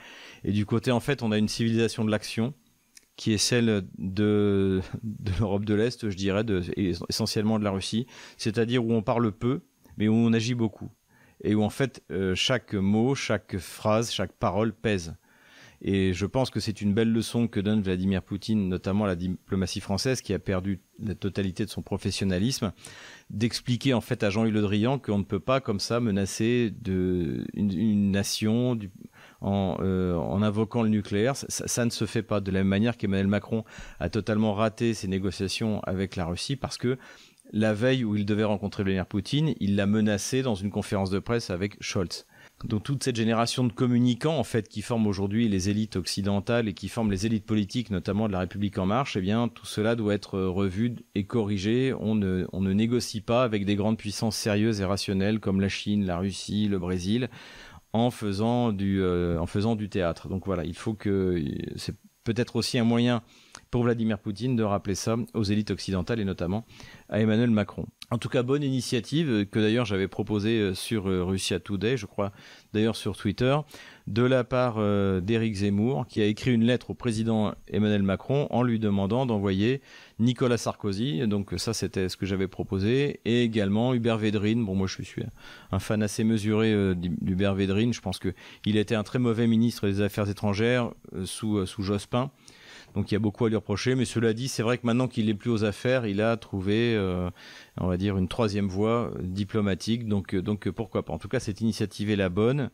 Et 0.45 0.51
du 0.51 0.65
côté, 0.65 0.91
en 0.91 1.01
fait, 1.01 1.21
on 1.21 1.31
a 1.31 1.37
une 1.37 1.49
civilisation 1.49 2.05
de 2.05 2.11
l'action 2.11 2.53
qui 3.15 3.33
est 3.33 3.37
celle 3.37 3.85
de, 3.97 4.81
l'Europe 5.39 5.65
de 5.65 5.73
l'Est, 5.73 6.09
je 6.09 6.15
dirais, 6.15 6.43
essentiellement 7.09 7.59
de 7.59 7.63
la 7.63 7.71
Russie, 7.71 8.07
c'est-à-dire 8.37 8.85
où 8.85 8.91
on 8.93 9.01
parle 9.01 9.31
peu, 9.31 9.61
mais 9.97 10.07
où 10.07 10.13
on 10.13 10.33
agit 10.33 10.55
beaucoup. 10.55 10.89
Et 11.43 11.55
où 11.55 11.63
en 11.63 11.69
fait, 11.69 12.03
euh, 12.11 12.35
chaque 12.35 12.73
mot, 12.73 13.15
chaque 13.15 13.57
phrase, 13.57 14.11
chaque 14.11 14.33
parole 14.33 14.73
pèse. 14.73 15.15
Et 15.81 16.13
je 16.13 16.25
pense 16.25 16.49
que 16.49 16.59
c'est 16.59 16.81
une 16.81 16.93
belle 16.93 17.11
leçon 17.11 17.47
que 17.47 17.59
donne 17.59 17.81
Vladimir 17.81 18.23
Poutine, 18.23 18.69
notamment 18.69 19.03
à 19.03 19.07
la 19.07 19.15
diplomatie 19.15 19.81
française, 19.81 20.21
qui 20.21 20.33
a 20.33 20.39
perdu 20.39 20.79
la 20.99 21.15
totalité 21.15 21.65
de 21.65 21.69
son 21.69 21.81
professionnalisme, 21.81 22.71
d'expliquer 23.29 23.93
en 23.93 24.01
fait 24.01 24.23
à 24.23 24.29
Jean-Yves 24.29 24.53
Le 24.53 24.61
Drian 24.61 24.97
qu'on 24.97 25.19
ne 25.19 25.23
peut 25.23 25.39
pas 25.39 25.59
comme 25.59 25.79
ça 25.79 25.99
menacer 25.99 26.73
une, 26.87 28.11
nation 28.11 28.79
en, 29.45 29.77
euh, 29.79 30.15
en, 30.15 30.41
invoquant 30.41 30.81
le 30.81 30.89
nucléaire. 30.89 31.35
Ça, 31.35 31.85
ne 31.85 31.91
se 31.91 32.05
fait 32.05 32.23
pas 32.23 32.41
de 32.41 32.51
la 32.51 32.59
même 32.59 32.67
manière 32.67 32.97
qu'Emmanuel 32.97 33.27
Macron 33.27 33.63
a 33.99 34.09
totalement 34.09 34.53
raté 34.53 34.93
ses 34.93 35.07
négociations 35.07 35.81
avec 35.81 36.15
la 36.15 36.25
Russie 36.25 36.55
parce 36.55 36.77
que 36.77 36.97
la 37.53 37.73
veille 37.73 38.03
où 38.03 38.15
il 38.15 38.25
devait 38.25 38.43
rencontrer 38.43 38.83
Vladimir 38.83 39.05
Poutine, 39.05 39.53
il 39.59 39.75
l'a 39.75 39.85
menacé 39.85 40.41
dans 40.41 40.55
une 40.55 40.71
conférence 40.71 41.11
de 41.11 41.19
presse 41.19 41.51
avec 41.51 41.77
Scholz. 41.79 42.25
Donc 42.63 42.83
toute 42.83 43.03
cette 43.03 43.17
génération 43.17 43.65
de 43.65 43.71
communicants 43.71 44.37
en 44.37 44.43
fait 44.43 44.67
qui 44.67 44.81
forment 44.81 45.07
aujourd'hui 45.07 45.47
les 45.47 45.69
élites 45.69 45.97
occidentales 45.97 46.67
et 46.67 46.73
qui 46.73 46.87
forment 46.87 47.11
les 47.11 47.25
élites 47.25 47.45
politiques, 47.45 47.91
notamment 47.91 48.27
de 48.27 48.33
la 48.33 48.39
République 48.39 48.77
en 48.77 48.85
marche, 48.85 49.17
eh 49.17 49.21
bien 49.21 49.47
tout 49.49 49.65
cela 49.65 49.95
doit 49.95 50.15
être 50.15 50.39
revu 50.39 50.95
et 51.13 51.25
corrigé. 51.25 51.93
On 51.99 52.15
ne 52.15 52.73
négocie 52.73 53.21
pas 53.21 53.43
avec 53.43 53.65
des 53.65 53.75
grandes 53.75 53.97
puissances 53.97 54.37
sérieuses 54.37 54.81
et 54.81 54.85
rationnelles 54.85 55.39
comme 55.39 55.61
la 55.61 55.69
Chine, 55.69 56.05
la 56.05 56.17
Russie, 56.17 56.67
le 56.67 56.79
Brésil 56.79 57.29
en 57.95 58.11
faisant 58.11 58.71
du, 58.71 59.01
euh, 59.01 59.39
en 59.39 59.45
faisant 59.45 59.75
du 59.75 59.89
théâtre. 59.89 60.27
Donc 60.27 60.45
voilà, 60.45 60.65
il 60.65 60.75
faut 60.75 60.93
que 60.93 61.41
c'est 61.75 61.95
peut-être 62.23 62.55
aussi 62.57 62.77
un 62.77 62.83
moyen 62.83 63.21
pour 63.71 63.83
Vladimir 63.83 64.19
Poutine 64.19 64.55
de 64.55 64.63
rappeler 64.63 64.95
ça 64.95 65.15
aux 65.33 65.43
élites 65.43 65.71
occidentales 65.71 66.19
et 66.19 66.25
notamment 66.25 66.65
à 67.09 67.19
Emmanuel 67.19 67.51
Macron. 67.51 67.85
En 68.11 68.19
tout 68.19 68.29
cas, 68.29 68.43
bonne 68.43 68.61
initiative 68.61 69.29
euh, 69.29 69.45
que 69.45 69.59
d'ailleurs 69.59 69.85
j'avais 69.85 70.07
proposée 70.07 70.59
euh, 70.59 70.73
sur 70.75 71.09
euh, 71.09 71.23
Russia 71.23 71.59
Today, 71.59 71.97
je 71.97 72.05
crois 72.05 72.31
d'ailleurs 72.71 72.95
sur 72.95 73.17
Twitter, 73.17 73.57
de 74.07 74.21
la 74.21 74.43
part 74.43 74.75
d'Éric 75.21 75.55
Zemmour, 75.55 76.05
qui 76.07 76.21
a 76.21 76.25
écrit 76.25 76.53
une 76.53 76.65
lettre 76.65 76.89
au 76.89 76.93
président 76.93 77.55
Emmanuel 77.69 78.03
Macron 78.03 78.47
en 78.49 78.63
lui 78.63 78.79
demandant 78.79 79.25
d'envoyer 79.25 79.81
Nicolas 80.19 80.57
Sarkozy, 80.57 81.25
donc 81.25 81.53
ça 81.55 81.73
c'était 81.73 82.09
ce 82.09 82.17
que 82.17 82.25
j'avais 82.25 82.49
proposé, 82.49 83.21
et 83.23 83.43
également 83.43 83.93
Hubert 83.93 84.17
Védrine. 84.17 84.65
Bon, 84.65 84.75
moi 84.75 84.87
je 84.87 85.01
suis 85.03 85.23
un 85.71 85.79
fan 85.79 86.03
assez 86.03 86.25
mesuré 86.25 86.93
d'Hubert 86.95 87.55
Védrine, 87.55 87.93
je 87.93 88.01
pense 88.01 88.19
qu'il 88.19 88.75
était 88.75 88.95
un 88.95 89.03
très 89.03 89.19
mauvais 89.19 89.47
ministre 89.47 89.87
des 89.87 90.01
Affaires 90.01 90.29
étrangères 90.29 90.91
sous, 91.23 91.65
sous 91.65 91.81
Jospin. 91.81 92.29
Donc 92.95 93.11
il 93.11 93.13
y 93.13 93.17
a 93.17 93.19
beaucoup 93.19 93.45
à 93.45 93.49
lui 93.49 93.55
reprocher. 93.55 93.95
Mais 93.95 94.05
cela 94.05 94.33
dit, 94.33 94.47
c'est 94.47 94.63
vrai 94.63 94.77
que 94.77 94.85
maintenant 94.85 95.07
qu'il 95.07 95.27
n'est 95.27 95.33
plus 95.33 95.51
aux 95.51 95.63
affaires, 95.63 96.05
il 96.05 96.21
a 96.21 96.37
trouvé, 96.37 96.95
euh, 96.95 97.29
on 97.77 97.87
va 97.87 97.97
dire, 97.97 98.17
une 98.17 98.27
troisième 98.27 98.67
voie 98.67 99.11
diplomatique. 99.21 100.07
Donc, 100.07 100.33
euh, 100.33 100.41
donc 100.41 100.69
pourquoi 100.69 101.03
pas. 101.03 101.13
En 101.13 101.19
tout 101.19 101.27
cas, 101.27 101.39
cette 101.39 101.61
initiative 101.61 102.09
est 102.09 102.15
la 102.15 102.29
bonne. 102.29 102.71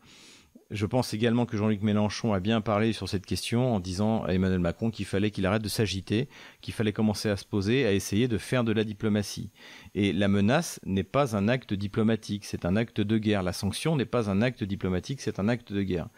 Je 0.70 0.86
pense 0.86 1.12
également 1.12 1.44
que 1.44 1.58
Jean-Luc 1.58 1.82
Mélenchon 1.82 2.32
a 2.32 2.40
bien 2.40 2.62
parlé 2.62 2.94
sur 2.94 3.06
cette 3.06 3.26
question 3.26 3.74
en 3.74 3.80
disant 3.80 4.24
à 4.24 4.32
Emmanuel 4.32 4.58
Macron 4.58 4.90
qu'il 4.90 5.04
fallait 5.04 5.30
qu'il 5.30 5.44
arrête 5.44 5.60
de 5.60 5.68
s'agiter, 5.68 6.30
qu'il 6.62 6.72
fallait 6.72 6.94
commencer 6.94 7.28
à 7.28 7.36
se 7.36 7.44
poser, 7.44 7.84
à 7.84 7.92
essayer 7.92 8.26
de 8.26 8.38
faire 8.38 8.64
de 8.64 8.72
la 8.72 8.82
diplomatie. 8.82 9.50
Et 9.94 10.14
la 10.14 10.28
menace 10.28 10.80
n'est 10.86 11.02
pas 11.02 11.36
un 11.36 11.46
acte 11.48 11.74
diplomatique, 11.74 12.46
c'est 12.46 12.64
un 12.64 12.76
acte 12.76 13.02
de 13.02 13.18
guerre. 13.18 13.42
La 13.42 13.52
sanction 13.52 13.96
n'est 13.96 14.06
pas 14.06 14.30
un 14.30 14.40
acte 14.40 14.64
diplomatique, 14.64 15.20
c'est 15.20 15.38
un 15.38 15.48
acte 15.48 15.74
de 15.74 15.82
guerre. 15.82 16.08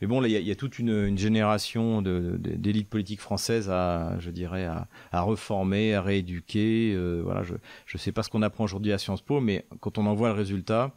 Mais 0.00 0.06
bon, 0.06 0.22
il 0.24 0.30
y, 0.30 0.50
a 0.50 0.54
toute 0.54 0.78
une, 0.78 1.16
génération 1.16 2.02
d'élites 2.02 2.88
politiques 2.88 3.20
françaises 3.20 3.70
à, 3.70 4.16
je 4.18 4.30
dirais, 4.30 4.66
à, 4.66 5.20
reformer, 5.22 5.94
à 5.94 6.02
rééduquer. 6.02 6.92
Euh, 6.94 7.22
voilà, 7.24 7.42
je 7.42 7.54
ne 7.54 7.98
sais 7.98 8.12
pas 8.12 8.22
ce 8.22 8.28
qu'on 8.28 8.42
apprend 8.42 8.64
aujourd'hui 8.64 8.92
à 8.92 8.98
Sciences 8.98 9.22
Po, 9.22 9.40
mais 9.40 9.64
quand 9.80 9.96
on 9.98 10.06
en 10.06 10.14
voit 10.14 10.28
le 10.28 10.34
résultat, 10.34 10.94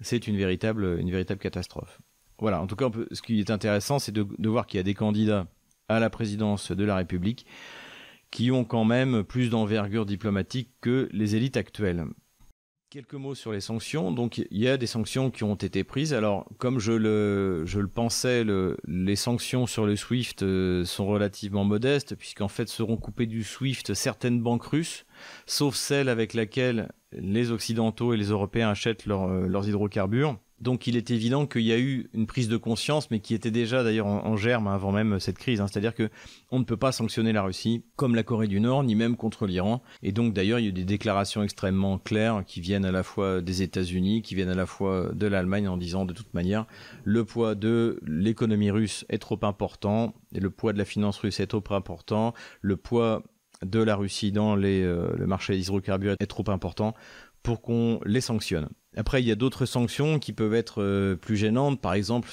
c'est 0.00 0.26
une 0.26 0.36
véritable, 0.36 0.98
catastrophe. 1.38 2.00
Voilà, 2.38 2.60
en 2.60 2.66
tout 2.66 2.76
cas, 2.76 2.90
ce 3.12 3.22
qui 3.22 3.38
est 3.38 3.50
intéressant, 3.50 3.98
c'est 3.98 4.12
de 4.12 4.48
voir 4.48 4.66
qu'il 4.66 4.78
y 4.78 4.80
a 4.80 4.84
des 4.84 4.94
candidats 4.94 5.46
à 5.88 6.00
la 6.00 6.10
présidence 6.10 6.72
de 6.72 6.84
la 6.84 6.96
République 6.96 7.46
qui 8.30 8.50
ont 8.50 8.64
quand 8.64 8.84
même 8.84 9.24
plus 9.24 9.50
d'envergure 9.50 10.06
diplomatique 10.06 10.70
que 10.80 11.08
les 11.12 11.36
élites 11.36 11.56
actuelles. 11.56 12.06
Quelques 12.90 13.14
mots 13.14 13.36
sur 13.36 13.52
les 13.52 13.60
sanctions. 13.60 14.10
Donc, 14.10 14.38
il 14.38 14.58
y 14.58 14.66
a 14.66 14.76
des 14.76 14.88
sanctions 14.88 15.30
qui 15.30 15.44
ont 15.44 15.54
été 15.54 15.84
prises. 15.84 16.12
Alors, 16.12 16.48
comme 16.58 16.80
je 16.80 16.90
le, 16.90 17.64
pensais, 17.86 18.42
le, 18.42 18.78
les 18.84 19.14
sanctions 19.14 19.68
sur 19.68 19.86
le 19.86 19.94
SWIFT 19.94 20.42
euh, 20.42 20.84
sont 20.84 21.06
relativement 21.06 21.62
modestes, 21.62 22.16
puisqu'en 22.16 22.48
fait 22.48 22.68
seront 22.68 22.96
coupées 22.96 23.26
du 23.26 23.44
SWIFT 23.44 23.94
certaines 23.94 24.40
banques 24.40 24.64
russes, 24.64 25.06
sauf 25.46 25.76
celles 25.76 26.08
avec 26.08 26.34
lesquelles 26.34 26.90
les 27.12 27.52
Occidentaux 27.52 28.12
et 28.12 28.16
les 28.16 28.30
Européens 28.30 28.70
achètent 28.70 29.06
euh, 29.06 29.46
leurs 29.46 29.68
hydrocarbures. 29.68 30.36
Donc 30.60 30.86
il 30.86 30.96
est 30.96 31.10
évident 31.10 31.46
qu'il 31.46 31.62
y 31.62 31.72
a 31.72 31.78
eu 31.78 32.08
une 32.12 32.26
prise 32.26 32.48
de 32.48 32.56
conscience, 32.56 33.10
mais 33.10 33.20
qui 33.20 33.34
était 33.34 33.50
déjà 33.50 33.82
d'ailleurs 33.82 34.06
en, 34.06 34.36
germe 34.36 34.68
avant 34.68 34.92
même 34.92 35.18
cette 35.18 35.38
crise. 35.38 35.60
Hein. 35.60 35.66
C'est-à-dire 35.66 35.94
que 35.94 36.10
on 36.50 36.58
ne 36.58 36.64
peut 36.64 36.76
pas 36.76 36.92
sanctionner 36.92 37.32
la 37.32 37.42
Russie 37.42 37.84
comme 37.96 38.14
la 38.14 38.22
Corée 38.22 38.46
du 38.46 38.60
Nord, 38.60 38.84
ni 38.84 38.94
même 38.94 39.16
contre 39.16 39.46
l'Iran. 39.46 39.82
Et 40.02 40.12
donc 40.12 40.34
d'ailleurs 40.34 40.58
il 40.58 40.62
y 40.62 40.66
a 40.66 40.68
eu 40.68 40.72
des 40.72 40.84
déclarations 40.84 41.42
extrêmement 41.42 41.98
claires 41.98 42.42
qui 42.46 42.60
viennent 42.60 42.84
à 42.84 42.92
la 42.92 43.02
fois 43.02 43.40
des 43.40 43.62
États-Unis, 43.62 44.22
qui 44.22 44.34
viennent 44.34 44.50
à 44.50 44.54
la 44.54 44.66
fois 44.66 45.10
de 45.12 45.26
l'Allemagne 45.26 45.68
en 45.68 45.76
disant 45.76 46.04
de 46.04 46.12
toute 46.12 46.34
manière 46.34 46.66
le 47.04 47.24
poids 47.24 47.54
de 47.54 48.00
l'économie 48.06 48.70
russe 48.70 49.04
est 49.08 49.18
trop 49.18 49.38
important, 49.42 50.14
et 50.34 50.40
le 50.40 50.50
poids 50.50 50.72
de 50.72 50.78
la 50.78 50.84
finance 50.84 51.18
russe 51.18 51.40
est 51.40 51.46
trop 51.46 51.64
important, 51.70 52.34
le 52.60 52.76
poids 52.76 53.22
de 53.64 53.82
la 53.82 53.96
Russie 53.96 54.32
dans 54.32 54.56
les, 54.56 54.82
euh, 54.82 55.12
le 55.16 55.26
marché 55.26 55.54
des 55.54 55.62
hydrocarbures 55.62 56.14
est 56.18 56.26
trop 56.26 56.48
important 56.48 56.94
pour 57.42 57.62
qu'on 57.62 58.00
les 58.04 58.20
sanctionne. 58.20 58.68
Après, 58.96 59.22
il 59.22 59.28
y 59.28 59.30
a 59.30 59.36
d'autres 59.36 59.66
sanctions 59.66 60.18
qui 60.18 60.32
peuvent 60.32 60.54
être 60.54 60.82
euh, 60.82 61.14
plus 61.14 61.36
gênantes. 61.36 61.80
Par 61.80 61.94
exemple, 61.94 62.28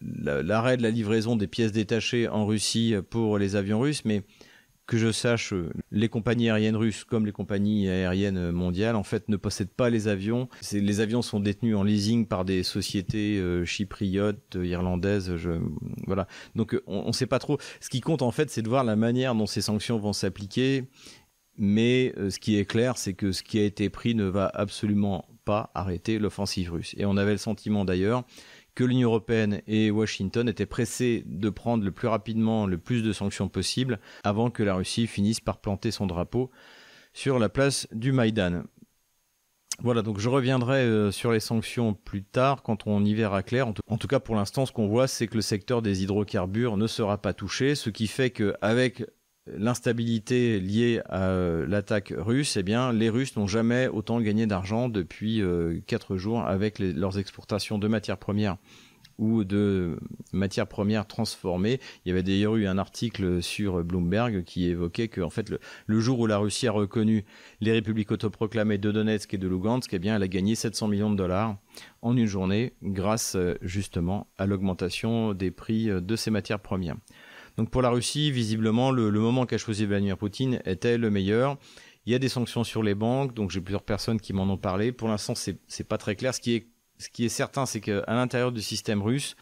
l'arrêt 0.00 0.76
de 0.76 0.82
la 0.82 0.90
livraison 0.90 1.34
des 1.34 1.48
pièces 1.48 1.72
détachées 1.72 2.28
en 2.28 2.46
Russie 2.46 2.94
pour 3.10 3.38
les 3.38 3.56
avions 3.56 3.80
russes. 3.80 4.04
Mais 4.04 4.22
que 4.86 4.96
je 4.96 5.12
sache, 5.12 5.52
euh, 5.52 5.70
les 5.90 6.08
compagnies 6.08 6.48
aériennes 6.48 6.76
russes 6.76 7.04
comme 7.04 7.26
les 7.26 7.32
compagnies 7.32 7.88
aériennes 7.88 8.52
mondiales, 8.52 8.96
en 8.96 9.02
fait, 9.02 9.28
ne 9.28 9.36
possèdent 9.36 9.74
pas 9.74 9.90
les 9.90 10.06
avions. 10.06 10.48
Les 10.72 11.00
avions 11.00 11.22
sont 11.22 11.40
détenus 11.40 11.76
en 11.76 11.82
leasing 11.82 12.26
par 12.26 12.44
des 12.44 12.62
sociétés 12.62 13.38
euh, 13.38 13.64
chypriotes, 13.64 14.56
irlandaises. 14.62 15.30
voilà. 16.06 16.28
Donc, 16.54 16.80
on 16.86 17.08
ne 17.08 17.12
sait 17.12 17.26
pas 17.26 17.40
trop. 17.40 17.58
Ce 17.80 17.90
qui 17.90 18.00
compte, 18.00 18.22
en 18.22 18.30
fait, 18.30 18.48
c'est 18.48 18.62
de 18.62 18.68
voir 18.68 18.84
la 18.84 18.96
manière 18.96 19.34
dont 19.34 19.46
ces 19.46 19.60
sanctions 19.60 19.98
vont 19.98 20.12
s'appliquer. 20.12 20.84
Mais 21.60 22.14
ce 22.16 22.38
qui 22.38 22.56
est 22.56 22.64
clair, 22.64 22.96
c'est 22.96 23.14
que 23.14 23.32
ce 23.32 23.42
qui 23.42 23.58
a 23.58 23.64
été 23.64 23.90
pris 23.90 24.14
ne 24.14 24.24
va 24.24 24.48
absolument 24.54 25.26
arrêter 25.74 26.18
l'offensive 26.18 26.72
russe. 26.72 26.94
Et 26.98 27.04
on 27.04 27.16
avait 27.16 27.32
le 27.32 27.38
sentiment 27.38 27.84
d'ailleurs 27.84 28.24
que 28.74 28.84
l'Union 28.84 29.08
européenne 29.08 29.60
et 29.66 29.90
Washington 29.90 30.48
étaient 30.48 30.66
pressés 30.66 31.24
de 31.26 31.50
prendre 31.50 31.84
le 31.84 31.90
plus 31.90 32.06
rapidement 32.06 32.66
le 32.66 32.78
plus 32.78 33.02
de 33.02 33.12
sanctions 33.12 33.48
possible 33.48 33.98
avant 34.22 34.50
que 34.50 34.62
la 34.62 34.74
Russie 34.74 35.08
finisse 35.08 35.40
par 35.40 35.58
planter 35.58 35.90
son 35.90 36.06
drapeau 36.06 36.50
sur 37.12 37.38
la 37.40 37.48
place 37.48 37.88
du 37.92 38.12
Maïdan. 38.12 38.62
Voilà, 39.80 40.02
donc 40.02 40.18
je 40.18 40.28
reviendrai 40.28 40.78
euh, 40.78 41.12
sur 41.12 41.30
les 41.30 41.38
sanctions 41.38 41.94
plus 41.94 42.24
tard 42.24 42.62
quand 42.62 42.86
on 42.86 43.04
y 43.04 43.14
verra 43.14 43.44
clair. 43.44 43.68
En 43.68 43.98
tout, 43.98 44.08
cas, 44.08 44.18
pour 44.18 44.34
l'instant, 44.34 44.66
ce 44.66 44.72
qu'on 44.72 44.88
voit, 44.88 45.06
c'est 45.06 45.28
que 45.28 45.36
le 45.36 45.40
secteur 45.40 45.82
des 45.82 46.02
hydrocarbures 46.02 46.76
ne 46.76 46.88
sera 46.88 47.18
pas 47.18 47.32
touché, 47.32 47.76
ce 47.76 47.88
qui 47.88 48.08
fait 48.08 48.30
qu'avec 48.30 49.04
l'instabilité 49.56 50.60
liée 50.60 51.00
à 51.08 51.28
euh, 51.28 51.66
l'attaque 51.66 52.12
russe, 52.16 52.56
eh 52.56 52.62
bien, 52.62 52.92
les 52.92 53.08
Russes 53.08 53.36
n'ont 53.36 53.46
jamais 53.46 53.88
autant 53.88 54.20
gagné 54.20 54.46
d'argent 54.46 54.88
depuis 54.88 55.42
euh, 55.42 55.80
quatre 55.86 56.16
jours 56.16 56.40
avec 56.42 56.78
leurs 56.78 57.18
exportations 57.18 57.78
de 57.78 57.88
matières 57.88 58.18
premières 58.18 58.56
ou 59.18 59.42
de 59.42 59.98
matières 60.32 60.68
premières 60.68 61.06
transformées. 61.06 61.80
Il 62.04 62.08
y 62.08 62.12
avait 62.12 62.22
d'ailleurs 62.22 62.54
eu 62.54 62.66
un 62.68 62.78
article 62.78 63.42
sur 63.42 63.82
Bloomberg 63.82 64.44
qui 64.44 64.68
évoquait 64.68 65.08
que, 65.08 65.20
en 65.20 65.30
fait, 65.30 65.52
le, 65.86 66.00
jour 66.00 66.20
où 66.20 66.26
la 66.26 66.38
Russie 66.38 66.68
a 66.68 66.72
reconnu 66.72 67.24
les 67.60 67.72
républiques 67.72 68.12
autoproclamées 68.12 68.78
de 68.78 68.92
Donetsk 68.92 69.34
et 69.34 69.38
de 69.38 69.48
Lugansk, 69.48 69.92
eh 69.92 70.06
elle 70.06 70.22
a 70.22 70.28
gagné 70.28 70.54
700 70.54 70.86
millions 70.86 71.10
de 71.10 71.16
dollars 71.16 71.56
en 72.00 72.16
une 72.16 72.26
journée 72.26 72.74
grâce 72.84 73.34
euh, 73.34 73.54
justement 73.60 74.28
à 74.38 74.46
l'augmentation 74.46 75.34
des 75.34 75.50
prix 75.50 75.86
de 75.86 76.16
ces 76.16 76.30
matières 76.30 76.60
premières. 76.60 76.96
Donc 77.58 77.70
pour 77.70 77.82
la 77.82 77.90
Russie, 77.90 78.30
visiblement, 78.30 78.92
le, 78.92 79.10
moment 79.10 79.44
qu'a 79.44 79.58
choisi 79.58 79.84
Vladimir 79.84 80.16
Poutine 80.16 80.62
était 80.64 80.96
le 80.96 81.10
meilleur. 81.10 81.58
Il 82.06 82.12
y 82.12 82.14
a 82.14 82.20
des 82.20 82.28
sanctions 82.28 82.62
sur 82.62 82.84
les 82.84 82.94
banques, 82.94 83.34
donc 83.34 83.50
j'ai 83.50 83.60
plusieurs 83.60 83.82
personnes 83.82 84.20
qui 84.20 84.32
m'en 84.32 84.44
ont 84.44 84.56
parlé. 84.56 84.92
Pour 84.92 85.08
l'instant, 85.08 85.34
c'est 85.34 85.58
n'est 85.78 85.84
pas 85.84 85.98
très 85.98 86.14
clair. 86.14 86.32
Ce 86.32 86.40
qui 86.40 86.54
est 86.54 86.68
Ce 86.98 87.28
certain, 87.28 87.66
c'est 87.66 87.80
qu'à 87.80 88.04
l'intérieur 88.06 88.52
du 88.52 88.62
système 88.62 89.02
russe, 89.02 89.34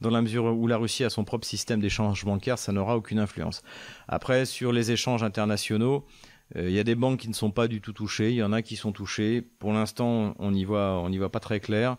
dans 0.00 0.10
la 0.10 0.22
mesure 0.22 0.44
où 0.56 0.68
la 0.68 0.76
Russie 0.76 1.02
a 1.02 1.10
son 1.10 1.24
propre 1.24 1.48
système 1.48 1.80
d'échange 1.80 2.24
bancaire, 2.24 2.58
ça 2.58 2.70
n'aura 2.70 2.96
aucune 2.96 3.18
influence. 3.18 3.62
Après, 4.06 4.46
sur 4.46 4.70
les 4.70 4.92
échanges 4.92 5.24
internationaux, 5.24 6.06
euh, 6.54 6.68
il 6.68 6.74
y 6.76 6.78
a 6.78 6.84
des 6.84 6.94
banques 6.94 7.18
qui 7.18 7.28
ne 7.28 7.34
sont 7.34 7.50
pas 7.50 7.66
du 7.66 7.80
tout 7.80 7.92
touchées, 7.92 8.30
il 8.30 8.36
y 8.36 8.42
en 8.44 8.52
a 8.52 8.62
qui 8.62 8.76
sont 8.76 8.92
touchées. 8.92 9.42
Pour 9.42 9.72
l'instant, 9.72 10.36
on 10.38 10.52
n'y 10.52 10.64
voit 10.64 11.32
pas 11.32 11.40
très 11.40 11.58
clair. 11.58 11.96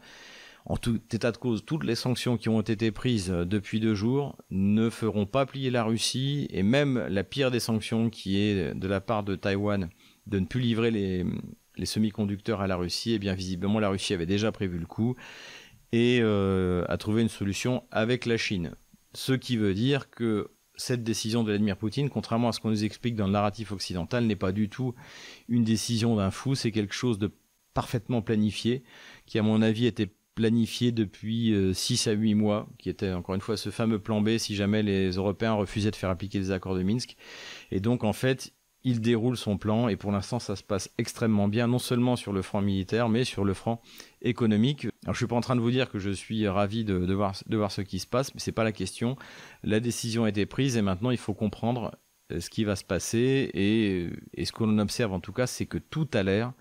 En 0.65 0.77
tout 0.77 0.99
état 1.13 1.31
de 1.31 1.37
cause, 1.37 1.63
toutes 1.63 1.83
les 1.83 1.95
sanctions 1.95 2.37
qui 2.37 2.49
ont 2.49 2.61
été 2.61 2.91
prises 2.91 3.29
euh, 3.29 3.45
depuis 3.45 3.79
deux 3.79 3.93
jours 3.93 4.35
ne 4.49 4.89
feront 4.89 5.27
pas 5.27 5.45
plier 5.45 5.69
la 5.69 5.83
Russie, 5.83 6.47
et 6.49 6.63
même 6.63 7.05
la 7.07 7.23
pire 7.23 7.51
des 7.51 7.59
sanctions, 7.59 8.09
qui 8.09 8.39
est 8.39 8.73
de 8.73 8.87
la 8.87 8.99
part 8.99 9.23
de 9.23 9.35
Taïwan, 9.35 9.89
de 10.25 10.39
ne 10.39 10.45
plus 10.45 10.61
livrer 10.61 10.89
les, 10.89 11.23
les 11.77 11.85
semi-conducteurs 11.85 12.61
à 12.61 12.67
la 12.67 12.75
Russie, 12.75 13.11
et 13.11 13.15
eh 13.15 13.19
bien 13.19 13.33
visiblement 13.33 13.79
la 13.79 13.89
Russie 13.89 14.13
avait 14.13 14.25
déjà 14.25 14.51
prévu 14.51 14.79
le 14.79 14.85
coup 14.85 15.15
et 15.91 16.19
euh, 16.21 16.83
a 16.89 16.97
trouvé 16.97 17.21
une 17.21 17.29
solution 17.29 17.83
avec 17.91 18.25
la 18.25 18.37
Chine. 18.37 18.75
Ce 19.13 19.33
qui 19.33 19.57
veut 19.57 19.73
dire 19.73 20.09
que 20.09 20.51
cette 20.75 21.03
décision 21.03 21.43
de 21.43 21.49
Vladimir 21.49 21.77
Poutine, 21.77 22.09
contrairement 22.09 22.49
à 22.49 22.51
ce 22.51 22.59
qu'on 22.59 22.69
nous 22.69 22.83
explique 22.83 23.15
dans 23.15 23.27
le 23.27 23.31
narratif 23.31 23.71
occidental, 23.71 24.25
n'est 24.25 24.35
pas 24.35 24.51
du 24.51 24.67
tout 24.67 24.93
une 25.47 25.63
décision 25.63 26.15
d'un 26.17 26.31
fou, 26.31 26.53
c'est 26.53 26.71
quelque 26.71 26.93
chose 26.93 27.17
de 27.17 27.31
parfaitement 27.73 28.21
planifié, 28.21 28.83
qui 29.25 29.39
à 29.39 29.41
mon 29.41 29.61
avis 29.61 29.85
était 29.85 30.11
planifié 30.35 30.91
depuis 30.91 31.55
6 31.73 32.07
euh, 32.07 32.11
à 32.11 32.13
8 32.13 32.35
mois, 32.35 32.67
qui 32.77 32.89
était 32.89 33.11
encore 33.13 33.35
une 33.35 33.41
fois 33.41 33.57
ce 33.57 33.69
fameux 33.69 33.99
plan 33.99 34.21
B 34.21 34.37
si 34.37 34.53
jamais 34.55 34.83
les 34.83 35.11
Européens 35.11 35.53
refusaient 35.53 35.91
de 35.91 35.95
faire 35.95 36.09
appliquer 36.09 36.39
les 36.39 36.51
accords 36.51 36.75
de 36.75 36.83
Minsk. 36.83 37.15
Et 37.71 37.79
donc 37.79 38.03
en 38.03 38.13
fait, 38.13 38.53
il 38.83 39.01
déroule 39.01 39.37
son 39.37 39.57
plan 39.57 39.87
et 39.87 39.95
pour 39.95 40.11
l'instant 40.11 40.37
ça 40.37 40.55
se 40.55 40.63
passe 40.63 40.91
extrêmement 40.97 41.47
bien, 41.47 41.67
non 41.67 41.79
seulement 41.79 42.15
sur 42.15 42.33
le 42.33 42.41
front 42.41 42.61
militaire, 42.61 43.09
mais 43.09 43.23
sur 43.23 43.45
le 43.45 43.53
front 43.53 43.79
économique. 44.21 44.87
Alors 45.03 45.15
je 45.15 45.19
suis 45.19 45.27
pas 45.27 45.35
en 45.35 45.41
train 45.41 45.55
de 45.55 45.61
vous 45.61 45.71
dire 45.71 45.89
que 45.89 45.99
je 45.99 46.11
suis 46.11 46.47
ravi 46.47 46.83
de, 46.83 47.13
voir, 47.13 47.33
de 47.47 47.57
voir 47.57 47.71
ce 47.71 47.81
qui 47.81 47.99
se 47.99 48.07
passe, 48.07 48.33
mais 48.35 48.39
c'est 48.39 48.51
pas 48.51 48.63
la 48.65 48.73
question. 48.73 49.15
La 49.63 49.79
décision 49.79 50.25
a 50.25 50.29
été 50.29 50.45
prise 50.45 50.77
et 50.77 50.81
maintenant 50.81 51.11
il 51.11 51.17
faut 51.17 51.33
comprendre 51.33 51.97
euh, 52.31 52.41
ce 52.41 52.49
qui 52.49 52.65
va 52.65 52.75
se 52.75 52.83
passer 52.83 53.49
et, 53.53 54.09
et 54.33 54.45
ce 54.45 54.51
qu'on 54.51 54.77
observe 54.79 55.13
en 55.13 55.19
tout 55.21 55.33
cas, 55.33 55.47
c'est 55.47 55.65
que 55.65 55.77
tout 55.77 56.07
a 56.13 56.23
l'air 56.23 56.53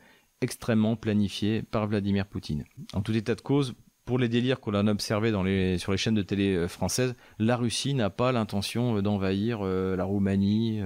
extrêmement 0.44 0.94
planifié 0.94 1.62
par 1.62 1.86
Vladimir 1.88 2.26
Poutine. 2.26 2.64
En 2.92 3.02
tout 3.02 3.14
état 3.14 3.34
de 3.34 3.40
cause, 3.40 3.74
pour 4.04 4.18
les 4.18 4.28
délires 4.28 4.60
qu'on 4.60 4.74
a 4.74 4.90
observés 4.90 5.30
sur 5.78 5.92
les 5.92 5.98
chaînes 5.98 6.14
de 6.14 6.22
télé 6.22 6.54
euh, 6.54 6.68
françaises, 6.68 7.14
la 7.38 7.56
Russie 7.56 7.94
n'a 7.94 8.10
pas 8.10 8.32
l'intention 8.32 8.98
euh, 8.98 9.02
d'envahir 9.02 9.60
euh, 9.62 9.96
la 9.96 10.04
Roumanie, 10.04 10.82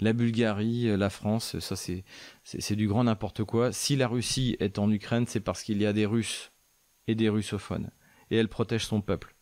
la 0.00 0.12
Bulgarie, 0.12 0.96
la 0.96 1.10
France. 1.10 1.58
Ça, 1.60 1.76
c'est, 1.76 2.76
du 2.76 2.88
grand 2.88 3.04
n'importe 3.04 3.44
quoi. 3.44 3.72
Si 3.72 3.96
la 3.96 4.08
Russie 4.08 4.56
est 4.58 4.78
en 4.78 4.90
Ukraine, 4.90 5.26
c'est 5.28 5.40
parce 5.40 5.62
qu'il 5.62 5.80
y 5.80 5.86
a 5.86 5.92
des 5.92 6.06
Russes 6.06 6.50
et 7.06 7.14
des 7.14 7.28
russophones. 7.28 7.90
Et 8.30 8.36
elle 8.36 8.48
protège 8.48 8.84
son 8.84 9.00
peuple. 9.00 9.35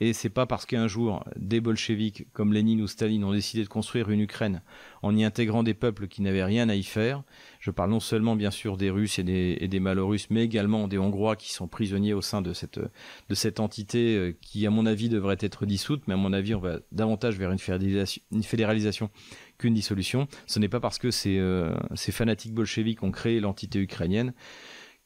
Et 0.00 0.12
c'est 0.12 0.30
pas 0.30 0.46
parce 0.46 0.64
qu'un 0.64 0.86
jour 0.86 1.24
des 1.36 1.60
bolcheviks 1.60 2.28
comme 2.32 2.52
Lénine 2.52 2.80
ou 2.82 2.86
Staline 2.86 3.24
ont 3.24 3.32
décidé 3.32 3.64
de 3.64 3.68
construire 3.68 4.10
une 4.10 4.20
Ukraine 4.20 4.62
en 5.02 5.16
y 5.16 5.24
intégrant 5.24 5.64
des 5.64 5.74
peuples 5.74 6.06
qui 6.06 6.22
n'avaient 6.22 6.44
rien 6.44 6.68
à 6.68 6.76
y 6.76 6.84
faire. 6.84 7.24
Je 7.58 7.72
parle 7.72 7.90
non 7.90 7.98
seulement 7.98 8.36
bien 8.36 8.52
sûr 8.52 8.76
des 8.76 8.90
Russes 8.90 9.18
et 9.18 9.24
des, 9.24 9.58
et 9.60 9.80
Malorusses, 9.80 10.30
mais 10.30 10.44
également 10.44 10.86
des 10.86 10.98
Hongrois 10.98 11.34
qui 11.34 11.52
sont 11.52 11.66
prisonniers 11.66 12.14
au 12.14 12.22
sein 12.22 12.42
de 12.42 12.52
cette, 12.52 13.60
entité 13.60 14.16
euh, 14.16 14.36
qui, 14.40 14.66
à 14.66 14.70
mon 14.70 14.86
avis, 14.86 15.08
devrait 15.08 15.38
être 15.40 15.66
dissoute. 15.66 16.02
Mais 16.06 16.14
à 16.14 16.16
mon 16.16 16.32
avis, 16.32 16.54
on 16.54 16.60
va 16.60 16.78
davantage 16.92 17.36
vers 17.36 17.50
une 17.50 17.58
fédéralisation, 17.58 18.22
une 18.30 18.44
fédéralisation 18.44 19.10
qu'une 19.58 19.74
dissolution. 19.74 20.28
Ce 20.46 20.60
n'est 20.60 20.68
pas 20.68 20.80
parce 20.80 20.98
que 20.98 21.10
ces, 21.10 21.38
euh, 21.38 21.74
ces 21.94 22.12
fanatiques 22.12 22.54
bolcheviks 22.54 23.02
ont 23.02 23.10
créé 23.10 23.40
l'entité 23.40 23.80
ukrainienne 23.80 24.32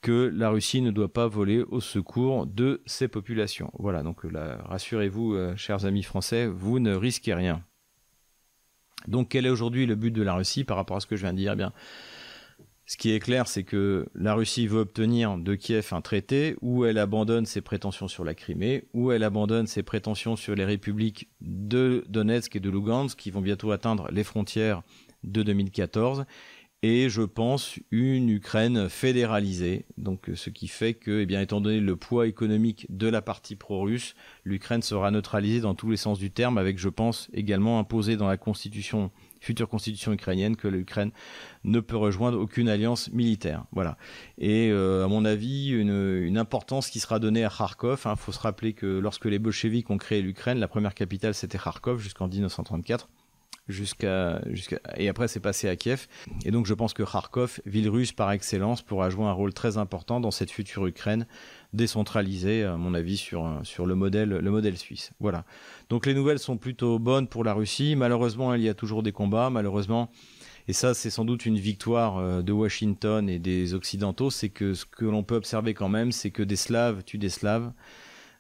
que 0.03 0.31
la 0.35 0.51
Russie 0.51 0.83
ne 0.83 0.91
doit 0.91 1.13
pas 1.13 1.29
voler 1.29 1.63
au 1.63 1.81
secours 1.81 2.47
de 2.47 2.83
ses 2.87 3.09
populations. 3.09 3.71
Voilà, 3.79 4.03
donc 4.03 4.23
rassurez-vous, 4.65 5.35
euh, 5.35 5.57
chers 5.57 5.87
amis 5.87 6.03
français, 6.03 6.47
vous 6.47 6.81
ne 6.81 6.95
risquez 6.95 7.33
rien. 7.33 7.65
Donc 9.07 9.31
quel 9.31 9.47
est 9.47 9.51
aujourd'hui 9.51 9.87
le 9.87 9.95
but 9.95 10.11
de 10.11 10.23
la 10.23 10.35
Russie 10.35 10.65
par 10.65 10.77
rapport 10.77 10.97
à 10.97 11.01
ce 11.01 11.07
que 11.07 11.17
je 11.17 11.23
viens 11.23 11.33
de 11.33 11.39
dire? 11.39 11.53
Eh 11.53 11.57
bien, 11.57 11.73
ce 12.87 12.97
qui 12.97 13.13
est 13.13 13.21
clair, 13.21 13.47
c'est 13.47 13.63
que 13.63 14.07
la 14.15 14.35
Russie 14.35 14.67
veut 14.67 14.81
obtenir 14.81 15.39
de 15.39 15.55
Kiev 15.55 15.89
un 15.93 16.01
traité 16.01 16.57
où 16.61 16.85
elle 16.85 16.99
abandonne 16.99 17.47
ses 17.47 17.61
prétentions 17.61 18.09
sur 18.09 18.25
la 18.25 18.35
Crimée, 18.35 18.85
où 18.93 19.13
elle 19.13 19.23
abandonne 19.23 19.69
ses 19.69 19.85
prétentions 19.85 20.35
sur 20.35 20.57
les 20.57 20.65
républiques 20.65 21.29
de 21.41 22.05
Donetsk 22.09 22.57
et 22.57 22.61
de 22.61 22.71
Lugansk 22.71 23.17
qui 23.17 23.31
vont 23.31 23.41
bientôt 23.41 23.71
atteindre 23.71 24.09
les 24.11 24.25
frontières 24.25 24.83
de 25.23 25.45
2014 25.45 26.25
et 26.83 27.09
je 27.09 27.23
pense 27.23 27.79
une 27.93 28.29
Ukraine 28.29 28.89
fédéralisée. 28.89 29.87
Donc 29.99 30.31
ce 30.35 30.51
qui 30.51 30.67
fait 30.67 30.95
que, 30.95 31.21
eh 31.21 31.27
bien, 31.27 31.41
étant 31.41 31.61
donné 31.61 31.79
le 31.79 31.95
poids 31.95 32.27
économique 32.27 32.87
de 32.91 33.07
la 33.07 33.23
partie 33.23 33.55
pro-russe, 33.55 34.17
l'Ukraine 34.45 34.83
sera 34.83 35.13
neutralisée 35.13 35.61
dans 35.61 35.77
tous 35.77 35.91
les 35.91 35.97
sens 35.97 36.19
du 36.19 36.33
terme, 36.33 36.59
avec, 36.59 36.79
je 36.79 36.89
pense, 36.89 37.31
également 37.33 37.79
imposé 37.79 38.17
dans 38.17 38.27
la 38.27 38.37
future 39.41 39.69
constitution 39.69 40.13
ukrainienne 40.13 40.57
que 40.57 40.67
l'Ukraine 40.67 41.13
ne 41.63 41.79
peut 41.79 41.97
rejoindre 41.97 42.39
aucune 42.39 42.69
alliance 42.69 43.13
militaire. 43.13 43.65
Voilà. 43.71 43.97
Et 44.39 44.71
euh, 44.71 45.05
à 45.05 45.09
mon 45.09 45.25
avis, 45.25 45.71
une, 45.71 46.23
une, 46.23 46.39
importance 46.39 46.91
qui 46.91 46.99
sera 46.99 47.21
donnée 47.21 47.45
à 47.45 47.51
Kharkov. 47.51 48.03
Il 48.05 48.09
hein. 48.09 48.17
faut 48.17 48.33
se 48.33 48.41
rappeler 48.41 48.73
que 48.73 48.87
lorsque 48.87 49.27
les 49.27 49.39
bolcheviks 49.39 49.89
ont 49.91 49.99
créé 49.99 50.21
l'Ukraine, 50.21 50.59
la 50.59 50.69
première 50.69 50.95
capitale 50.95 51.35
c'était 51.35 51.59
Kharkov 51.59 52.01
jusqu'en 52.01 52.27
1934 52.27 53.09
jusqu'à 53.73 54.41
et 54.97 55.09
après 55.09 55.29
c'est 55.29 55.41
passé 55.41 55.69
à 55.69 55.77
Kiev. 55.77 56.07
Et 56.45 56.51
donc 56.51 56.67
je 56.67 56.75
pense 56.75 56.95
que 56.95 57.03
Kharkov 57.03 57.61
ville 57.67 57.89
russe 57.89 58.13
par 58.13 58.31
excellence 58.31 58.83
pourra 58.83 59.11
jouer 59.11 59.25
un 59.25 59.33
rôle 59.33 59.53
très 59.53 59.79
important 59.79 60.21
dans 60.21 60.31
cette 60.31 60.51
future 60.51 60.87
Ukraine 60.87 61.27
décentralisée 61.73 62.65
à 62.65 62.77
mon 62.77 62.95
avis 62.95 63.17
sur 63.17 63.61
sur 63.65 63.87
le 63.87 63.95
modèle 63.95 64.29
le 64.29 64.51
modèle 64.51 64.77
suisse. 64.77 65.13
Voilà. 65.21 65.45
Donc 65.89 66.07
les 66.07 66.15
nouvelles 66.15 66.39
sont 66.39 66.57
plutôt 66.57 66.99
bonnes 66.99 67.27
pour 67.27 67.45
la 67.45 67.55
Russie. 67.55 67.97
Malheureusement 67.97 68.55
il 68.55 68.63
y 68.63 68.69
a 68.69 68.75
toujours 68.75 69.03
des 69.03 69.13
combats. 69.13 69.51
Malheureusement 69.51 70.11
et 70.69 70.73
ça 70.73 70.95
c'est 70.95 71.11
sans 71.11 71.25
doute 71.25 71.47
une 71.47 71.59
victoire 71.59 72.19
euh, 72.19 72.43
de 72.43 72.53
Washington 72.53 73.29
et 73.29 73.39
des 73.39 73.75
occidentaux 73.75 74.31
c'est 74.31 74.49
que 74.49 74.75
ce 74.75 74.85
que 74.85 75.05
l'on 75.05 75.25
peut 75.25 75.35
observer 75.35 75.75
quand 75.75 75.89
même 75.89 76.13
c'est 76.13 76.31
que 76.31 76.43
des 76.43 76.57
Slaves 76.57 77.03
tuent 77.05 77.19
des 77.19 77.31
Slaves 77.31 77.73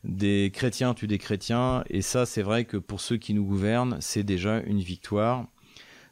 des 0.04 0.50
chrétiens 0.52 0.94
tuent 0.94 1.06
des 1.06 1.18
chrétiens, 1.18 1.84
et 1.88 2.02
ça 2.02 2.26
c'est 2.26 2.42
vrai 2.42 2.64
que 2.64 2.76
pour 2.76 3.00
ceux 3.00 3.16
qui 3.16 3.34
nous 3.34 3.44
gouvernent, 3.44 3.98
c'est 4.00 4.24
déjà 4.24 4.60
une 4.60 4.80
victoire. 4.80 5.46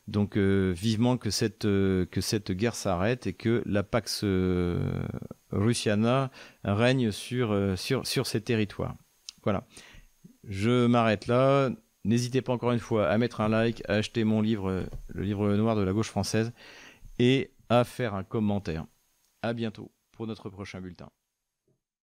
Donc 0.08 0.36
euh, 0.36 0.72
vivement 0.76 1.16
que 1.16 1.30
cette, 1.30 1.66
euh, 1.66 2.04
que 2.06 2.20
cette 2.20 2.50
guerre 2.50 2.74
s'arrête 2.74 3.26
et 3.28 3.32
que 3.32 3.62
la 3.64 3.84
Pax 3.84 4.22
euh, 4.24 4.92
Russiana 5.52 6.30
règne 6.64 7.12
sur, 7.12 7.56
sur, 7.76 8.06
sur 8.06 8.26
ces 8.26 8.40
territoires. 8.40 8.96
Voilà. 9.44 9.66
Je 10.44 10.86
m'arrête 10.86 11.26
là. 11.26 11.70
N'hésitez 12.04 12.42
pas 12.42 12.52
encore 12.52 12.72
une 12.72 12.80
fois 12.80 13.08
à 13.08 13.18
mettre 13.18 13.40
un 13.40 13.48
like, 13.48 13.82
à 13.88 13.94
acheter 13.94 14.24
mon 14.24 14.40
livre, 14.40 14.84
le 15.08 15.22
livre 15.22 15.54
noir 15.54 15.76
de 15.76 15.82
la 15.82 15.92
gauche 15.92 16.08
française, 16.08 16.52
et 17.18 17.52
à 17.68 17.84
faire 17.84 18.14
un 18.14 18.24
commentaire. 18.24 18.86
À 19.42 19.52
bientôt 19.52 19.92
pour 20.12 20.26
notre 20.26 20.48
prochain 20.48 20.80
bulletin. 20.80 21.10